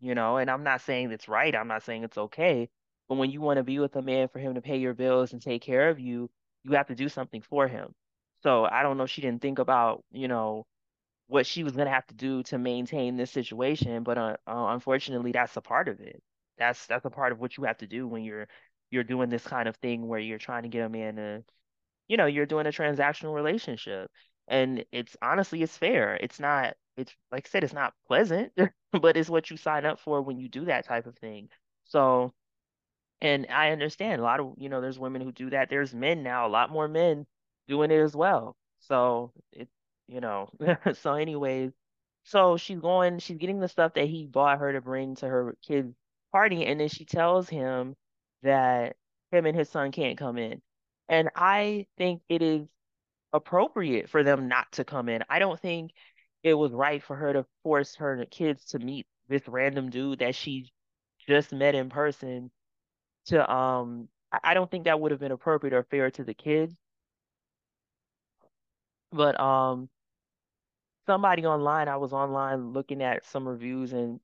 you 0.00 0.14
know, 0.14 0.38
and 0.38 0.50
I'm 0.50 0.64
not 0.64 0.82
saying 0.82 1.12
it's 1.12 1.28
right, 1.28 1.54
I'm 1.56 1.68
not 1.68 1.82
saying 1.84 2.04
it's 2.04 2.18
okay, 2.18 2.70
but 3.08 3.16
when 3.16 3.30
you 3.30 3.40
want 3.42 3.58
to 3.58 3.64
be 3.64 3.78
with 3.80 3.96
a 3.96 4.02
man 4.02 4.28
for 4.28 4.38
him 4.40 4.54
to 4.56 4.62
pay 4.62 4.78
your 4.78 4.94
bills 4.94 5.32
and 5.34 5.42
take 5.42 5.62
care 5.62 5.90
of 5.90 6.00
you, 6.00 6.30
you 6.64 6.72
have 6.74 6.88
to 6.88 6.96
do 6.96 7.08
something 7.08 7.42
for 7.42 7.68
him. 7.68 7.94
So 8.42 8.64
I 8.64 8.82
don't 8.82 8.98
know, 8.98 9.06
she 9.06 9.20
didn't 9.22 9.42
think 9.42 9.58
about, 9.58 10.04
you 10.12 10.28
know, 10.28 10.66
what 11.28 11.46
she 11.46 11.64
was 11.64 11.74
gonna 11.76 11.90
have 11.90 12.06
to 12.08 12.14
do 12.14 12.42
to 12.44 12.58
maintain 12.58 13.16
this 13.16 13.30
situation, 13.30 14.02
but 14.04 14.18
uh, 14.18 14.36
uh, 14.46 14.66
unfortunately, 14.68 15.32
that's 15.32 15.56
a 15.56 15.60
part 15.62 15.88
of 15.88 16.00
it. 16.00 16.22
That's 16.58 16.86
that's 16.86 17.04
a 17.06 17.10
part 17.10 17.32
of 17.32 17.40
what 17.40 17.56
you 17.56 17.64
have 17.64 17.78
to 17.78 17.86
do 17.86 18.06
when 18.08 18.24
you're 18.24 18.48
you're 18.90 19.04
doing 19.04 19.30
this 19.30 19.46
kind 19.46 19.68
of 19.68 19.76
thing 19.76 20.06
where 20.08 20.20
you're 20.20 20.38
trying 20.38 20.64
to 20.64 20.68
get 20.68 20.84
a 20.86 20.88
man 20.88 21.16
to 21.16 21.44
you 22.08 22.16
know, 22.16 22.26
you're 22.26 22.46
doing 22.46 22.66
a 22.66 22.70
transactional 22.70 23.34
relationship. 23.34 24.10
And 24.48 24.84
it's 24.92 25.16
honestly, 25.22 25.62
it's 25.62 25.76
fair. 25.76 26.16
It's 26.16 26.40
not, 26.40 26.74
it's 26.96 27.14
like 27.30 27.46
I 27.46 27.50
said, 27.50 27.64
it's 27.64 27.72
not 27.72 27.94
pleasant, 28.06 28.52
but 28.92 29.16
it's 29.16 29.30
what 29.30 29.50
you 29.50 29.56
sign 29.56 29.86
up 29.86 30.00
for 30.00 30.20
when 30.22 30.38
you 30.38 30.48
do 30.48 30.64
that 30.66 30.84
type 30.86 31.06
of 31.06 31.16
thing. 31.18 31.48
So, 31.84 32.32
and 33.20 33.46
I 33.50 33.70
understand 33.70 34.20
a 34.20 34.24
lot 34.24 34.40
of, 34.40 34.54
you 34.58 34.68
know, 34.68 34.80
there's 34.80 34.98
women 34.98 35.22
who 35.22 35.32
do 35.32 35.50
that. 35.50 35.70
There's 35.70 35.94
men 35.94 36.22
now, 36.22 36.46
a 36.46 36.50
lot 36.50 36.70
more 36.70 36.88
men 36.88 37.26
doing 37.68 37.90
it 37.90 38.00
as 38.00 38.14
well. 38.16 38.56
So 38.80 39.32
it, 39.52 39.68
you 40.08 40.20
know, 40.20 40.48
so 40.94 41.14
anyways, 41.14 41.72
so 42.24 42.56
she's 42.56 42.80
going, 42.80 43.18
she's 43.18 43.38
getting 43.38 43.60
the 43.60 43.68
stuff 43.68 43.94
that 43.94 44.06
he 44.08 44.26
bought 44.26 44.58
her 44.60 44.72
to 44.72 44.80
bring 44.80 45.16
to 45.16 45.28
her 45.28 45.56
kid's 45.66 45.94
party, 46.32 46.64
and 46.66 46.80
then 46.80 46.88
she 46.88 47.04
tells 47.04 47.48
him 47.48 47.96
that 48.42 48.96
him 49.30 49.46
and 49.46 49.56
his 49.56 49.68
son 49.68 49.92
can't 49.92 50.18
come 50.18 50.38
in. 50.38 50.62
And 51.08 51.30
I 51.36 51.86
think 51.98 52.22
it 52.28 52.42
is 52.42 52.66
appropriate 53.32 54.08
for 54.10 54.22
them 54.22 54.48
not 54.48 54.70
to 54.72 54.84
come 54.84 55.08
in. 55.08 55.24
I 55.28 55.38
don't 55.38 55.60
think 55.60 55.92
it 56.42 56.54
was 56.54 56.72
right 56.72 57.02
for 57.02 57.16
her 57.16 57.32
to 57.32 57.46
force 57.62 57.96
her 57.96 58.24
kids 58.30 58.66
to 58.66 58.78
meet 58.78 59.06
this 59.28 59.46
random 59.48 59.90
dude 59.90 60.18
that 60.20 60.34
she 60.34 60.70
just 61.28 61.52
met 61.52 61.74
in 61.74 61.88
person 61.88 62.50
to 63.26 63.52
um 63.52 64.08
I 64.42 64.54
don't 64.54 64.70
think 64.70 64.84
that 64.84 64.98
would 65.00 65.10
have 65.10 65.20
been 65.20 65.32
appropriate 65.32 65.74
or 65.74 65.84
fair 65.84 66.10
to 66.12 66.24
the 66.24 66.34
kids. 66.34 66.74
But 69.12 69.38
um 69.40 69.88
somebody 71.06 71.46
online, 71.46 71.86
I 71.88 71.96
was 71.96 72.12
online 72.12 72.72
looking 72.72 73.02
at 73.02 73.24
some 73.24 73.46
reviews 73.48 73.92
and 73.92 74.20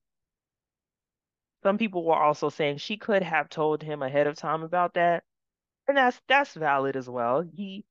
some 1.62 1.78
people 1.78 2.04
were 2.04 2.16
also 2.16 2.48
saying 2.48 2.78
she 2.78 2.96
could 2.96 3.22
have 3.22 3.48
told 3.48 3.82
him 3.82 4.02
ahead 4.02 4.26
of 4.26 4.36
time 4.36 4.62
about 4.62 4.94
that. 4.94 5.24
And 5.88 5.96
that's 5.96 6.20
that's 6.28 6.54
valid 6.54 6.96
as 6.96 7.08
well. 7.08 7.42
He 7.42 7.84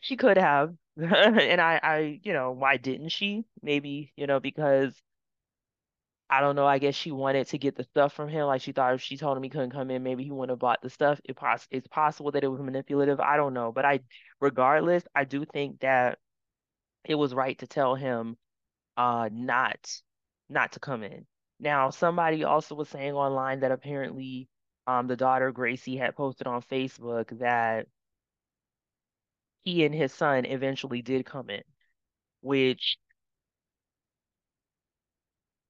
she 0.00 0.16
could 0.16 0.38
have. 0.38 0.74
And 0.98 1.60
I 1.60 1.80
I, 1.82 2.20
you 2.24 2.32
know, 2.32 2.52
why 2.52 2.76
didn't 2.78 3.10
she? 3.10 3.44
Maybe, 3.62 4.12
you 4.16 4.26
know, 4.26 4.40
because 4.40 4.94
I 6.28 6.40
don't 6.40 6.56
know, 6.56 6.66
I 6.66 6.78
guess 6.78 6.94
she 6.94 7.12
wanted 7.12 7.46
to 7.48 7.58
get 7.58 7.76
the 7.76 7.84
stuff 7.84 8.12
from 8.12 8.28
him. 8.28 8.46
Like 8.46 8.60
she 8.62 8.72
thought 8.72 8.94
if 8.94 9.02
she 9.02 9.16
told 9.16 9.36
him 9.36 9.42
he 9.44 9.48
couldn't 9.50 9.70
come 9.70 9.90
in, 9.90 10.02
maybe 10.02 10.24
he 10.24 10.30
wouldn't 10.32 10.50
have 10.50 10.58
bought 10.58 10.82
the 10.82 10.90
stuff. 10.90 11.20
It 11.24 11.36
poss 11.36 11.66
it's 11.70 11.86
possible 11.88 12.32
that 12.32 12.42
it 12.44 12.48
was 12.48 12.60
manipulative. 12.60 13.20
I 13.20 13.36
don't 13.36 13.54
know. 13.54 13.70
But 13.72 13.84
I 13.84 14.00
regardless, 14.40 15.04
I 15.14 15.24
do 15.24 15.44
think 15.44 15.80
that 15.80 16.18
it 17.04 17.16
was 17.16 17.34
right 17.34 17.58
to 17.60 17.66
tell 17.66 17.94
him 17.96 18.36
uh 18.96 19.28
not 19.32 19.78
not 20.50 20.72
to 20.72 20.80
come 20.80 21.02
in. 21.04 21.26
Now, 21.60 21.90
somebody 21.90 22.44
also 22.44 22.74
was 22.74 22.88
saying 22.90 23.14
online 23.14 23.60
that 23.60 23.72
apparently 23.72 24.48
um 24.86 25.06
the 25.08 25.16
daughter 25.16 25.52
Gracie 25.52 25.96
had 25.98 26.16
posted 26.16 26.46
on 26.48 26.62
Facebook 26.62 27.38
that 27.40 27.88
he 29.64 29.84
and 29.84 29.94
his 29.94 30.12
son 30.14 30.44
eventually 30.46 31.02
did 31.02 31.26
come 31.26 31.50
in, 31.50 31.62
which 32.42 32.98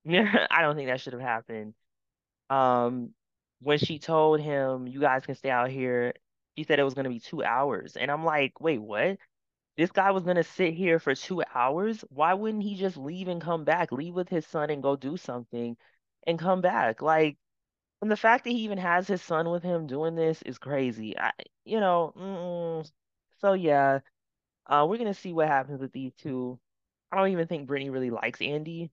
I 0.50 0.62
don't 0.62 0.76
think 0.76 0.88
that 0.88 1.00
should 1.00 1.12
have 1.14 1.22
happened. 1.22 1.74
Um, 2.50 3.14
when 3.60 3.78
she 3.78 3.98
told 3.98 4.40
him, 4.40 4.86
"You 4.88 5.00
guys 5.00 5.26
can 5.26 5.34
stay 5.36 5.50
out 5.50 5.70
here," 5.70 6.14
she 6.56 6.64
said 6.64 6.78
it 6.78 6.84
was 6.84 6.94
going 6.94 7.04
to 7.04 7.10
be 7.10 7.20
two 7.20 7.42
hours, 7.44 7.96
and 7.96 8.10
I'm 8.10 8.24
like, 8.24 8.60
"Wait, 8.60 8.80
what? 8.80 9.18
This 9.76 9.92
guy 9.92 10.12
was 10.12 10.24
going 10.24 10.36
to 10.36 10.44
sit 10.44 10.74
here 10.74 11.00
for 11.00 11.14
two 11.14 11.42
hours? 11.54 12.02
Why 12.10 12.34
wouldn't 12.34 12.64
he 12.64 12.76
just 12.76 12.96
leave 12.98 13.28
and 13.28 13.42
come 13.42 13.64
back? 13.64 13.92
Leave 13.92 14.14
with 14.14 14.28
his 14.30 14.46
son 14.46 14.70
and 14.70 14.82
go 14.82 14.96
do 14.96 15.16
something, 15.18 15.76
and 16.26 16.38
come 16.38 16.60
back?" 16.62 17.02
Like, 17.02 17.38
and 18.02 18.10
the 18.10 18.16
fact 18.16 18.44
that 18.44 18.50
he 18.50 18.64
even 18.64 18.78
has 18.78 19.08
his 19.08 19.22
son 19.22 19.50
with 19.50 19.62
him 19.64 19.86
doing 19.86 20.14
this 20.16 20.42
is 20.42 20.58
crazy. 20.58 21.18
I, 21.18 21.32
you 21.64 21.80
know, 21.80 22.12
mm-mm. 22.16 22.90
So 23.40 23.54
yeah. 23.54 24.00
Uh, 24.66 24.86
we're 24.88 24.98
gonna 24.98 25.14
see 25.14 25.32
what 25.32 25.48
happens 25.48 25.80
with 25.80 25.92
these 25.92 26.14
two. 26.14 26.58
I 27.12 27.16
don't 27.16 27.30
even 27.30 27.46
think 27.48 27.68
Brittney 27.68 27.92
really 27.92 28.10
likes 28.10 28.40
Andy, 28.40 28.90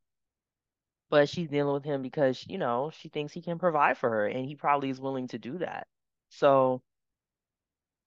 but 1.09 1.29
she's 1.29 1.49
dealing 1.49 1.73
with 1.73 1.83
him 1.83 2.01
because, 2.01 2.45
you 2.47 2.57
know, 2.57 2.91
she 2.99 3.09
thinks 3.09 3.33
he 3.33 3.41
can 3.41 3.59
provide 3.59 3.97
for 3.97 4.09
her, 4.09 4.27
and 4.27 4.45
he 4.45 4.55
probably 4.55 4.89
is 4.89 4.99
willing 4.99 5.27
to 5.29 5.37
do 5.37 5.57
that. 5.59 5.87
So 6.29 6.81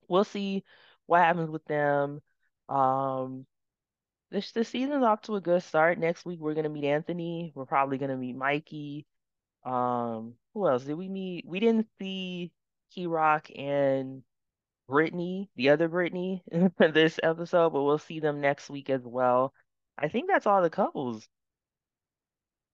we'll 0.09 0.25
see 0.25 0.65
what 1.07 1.21
happens 1.21 1.51
with 1.51 1.65
them. 1.67 2.21
Um, 2.69 3.47
this 4.31 4.53
the 4.53 4.65
season's 4.65 5.05
off 5.05 5.23
to 5.23 5.37
a 5.37 5.41
good 5.41 5.63
start. 5.63 5.99
Next 5.99 6.25
week 6.25 6.41
we're 6.41 6.55
gonna 6.55 6.69
meet 6.69 6.85
Anthony. 6.85 7.53
We're 7.55 7.67
probably 7.67 7.99
gonna 7.99 8.17
meet 8.17 8.37
Mikey. 8.37 9.07
Um, 9.65 10.35
who 10.55 10.69
else 10.69 10.85
did 10.85 10.95
we 10.95 11.09
meet? 11.09 11.47
We 11.47 11.61
didn't 11.61 11.89
see 11.99 12.53
Key 12.91 13.07
Rock 13.07 13.49
and 13.57 14.23
Brittany, 14.89 15.51
the 15.57 15.71
other 15.71 15.89
Brittany, 15.89 16.43
this 16.79 17.19
episode, 17.23 17.71
but 17.71 17.83
we'll 17.83 17.99
see 17.99 18.21
them 18.21 18.41
next 18.41 18.71
week 18.71 18.91
as 18.91 19.03
well. 19.03 19.53
I 19.99 20.09
think 20.09 20.29
that's 20.29 20.47
all 20.47 20.63
the 20.63 20.71
couples 20.71 21.29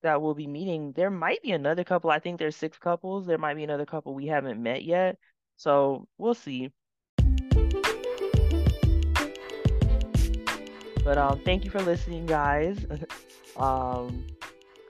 that 0.03 0.21
we'll 0.21 0.35
be 0.35 0.47
meeting. 0.47 0.93
There 0.93 1.11
might 1.11 1.43
be 1.43 1.53
another 1.53 1.85
couple. 1.85 2.11
I 2.11 2.19
think 2.19 2.39
there's 2.39 2.57
six 2.57 2.79
couples. 2.79 3.27
There 3.27 3.39
might 3.39 3.55
be 3.55 3.65
another 3.65 3.87
couple 3.87 4.15
we 4.15 4.27
haven't 4.27 4.63
met 4.63 4.85
yet. 4.85 5.19
So 5.57 6.07
we'll 6.19 6.35
see. 6.35 6.71
But 11.05 11.19
um, 11.19 11.41
thank 11.45 11.65
you 11.65 11.71
for 11.71 11.83
listening, 11.83 12.27
guys. 12.27 12.87
um, 13.57 14.27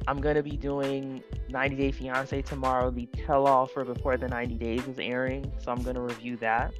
I'm 0.06 0.20
gonna 0.20 0.42
be 0.42 0.56
doing 0.56 1.22
90 1.48 1.76
Day 1.76 1.92
Fiance 1.92 2.42
tomorrow, 2.42 2.90
the 2.90 3.06
tell-all 3.06 3.66
for 3.66 3.84
before 3.84 4.16
the 4.16 4.28
90 4.28 4.54
days 4.56 4.86
is 4.86 4.98
airing. 4.98 5.50
So 5.58 5.72
I'm 5.72 5.82
gonna 5.82 6.02
review 6.02 6.36
that. 6.38 6.72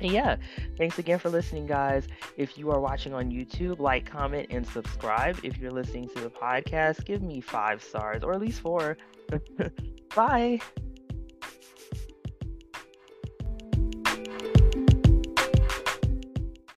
And 0.00 0.10
yeah, 0.10 0.36
thanks 0.76 0.98
again 0.98 1.18
for 1.18 1.28
listening, 1.28 1.66
guys. 1.66 2.08
If 2.36 2.56
you 2.56 2.70
are 2.70 2.80
watching 2.80 3.12
on 3.12 3.30
YouTube, 3.30 3.78
like, 3.78 4.10
comment, 4.10 4.48
and 4.50 4.66
subscribe. 4.66 5.38
If 5.42 5.58
you're 5.58 5.70
listening 5.70 6.08
to 6.10 6.20
the 6.20 6.30
podcast, 6.30 7.04
give 7.04 7.22
me 7.22 7.40
five 7.40 7.82
stars 7.82 8.22
or 8.22 8.32
at 8.32 8.40
least 8.40 8.60
four. 8.60 8.96
Bye. 10.16 10.60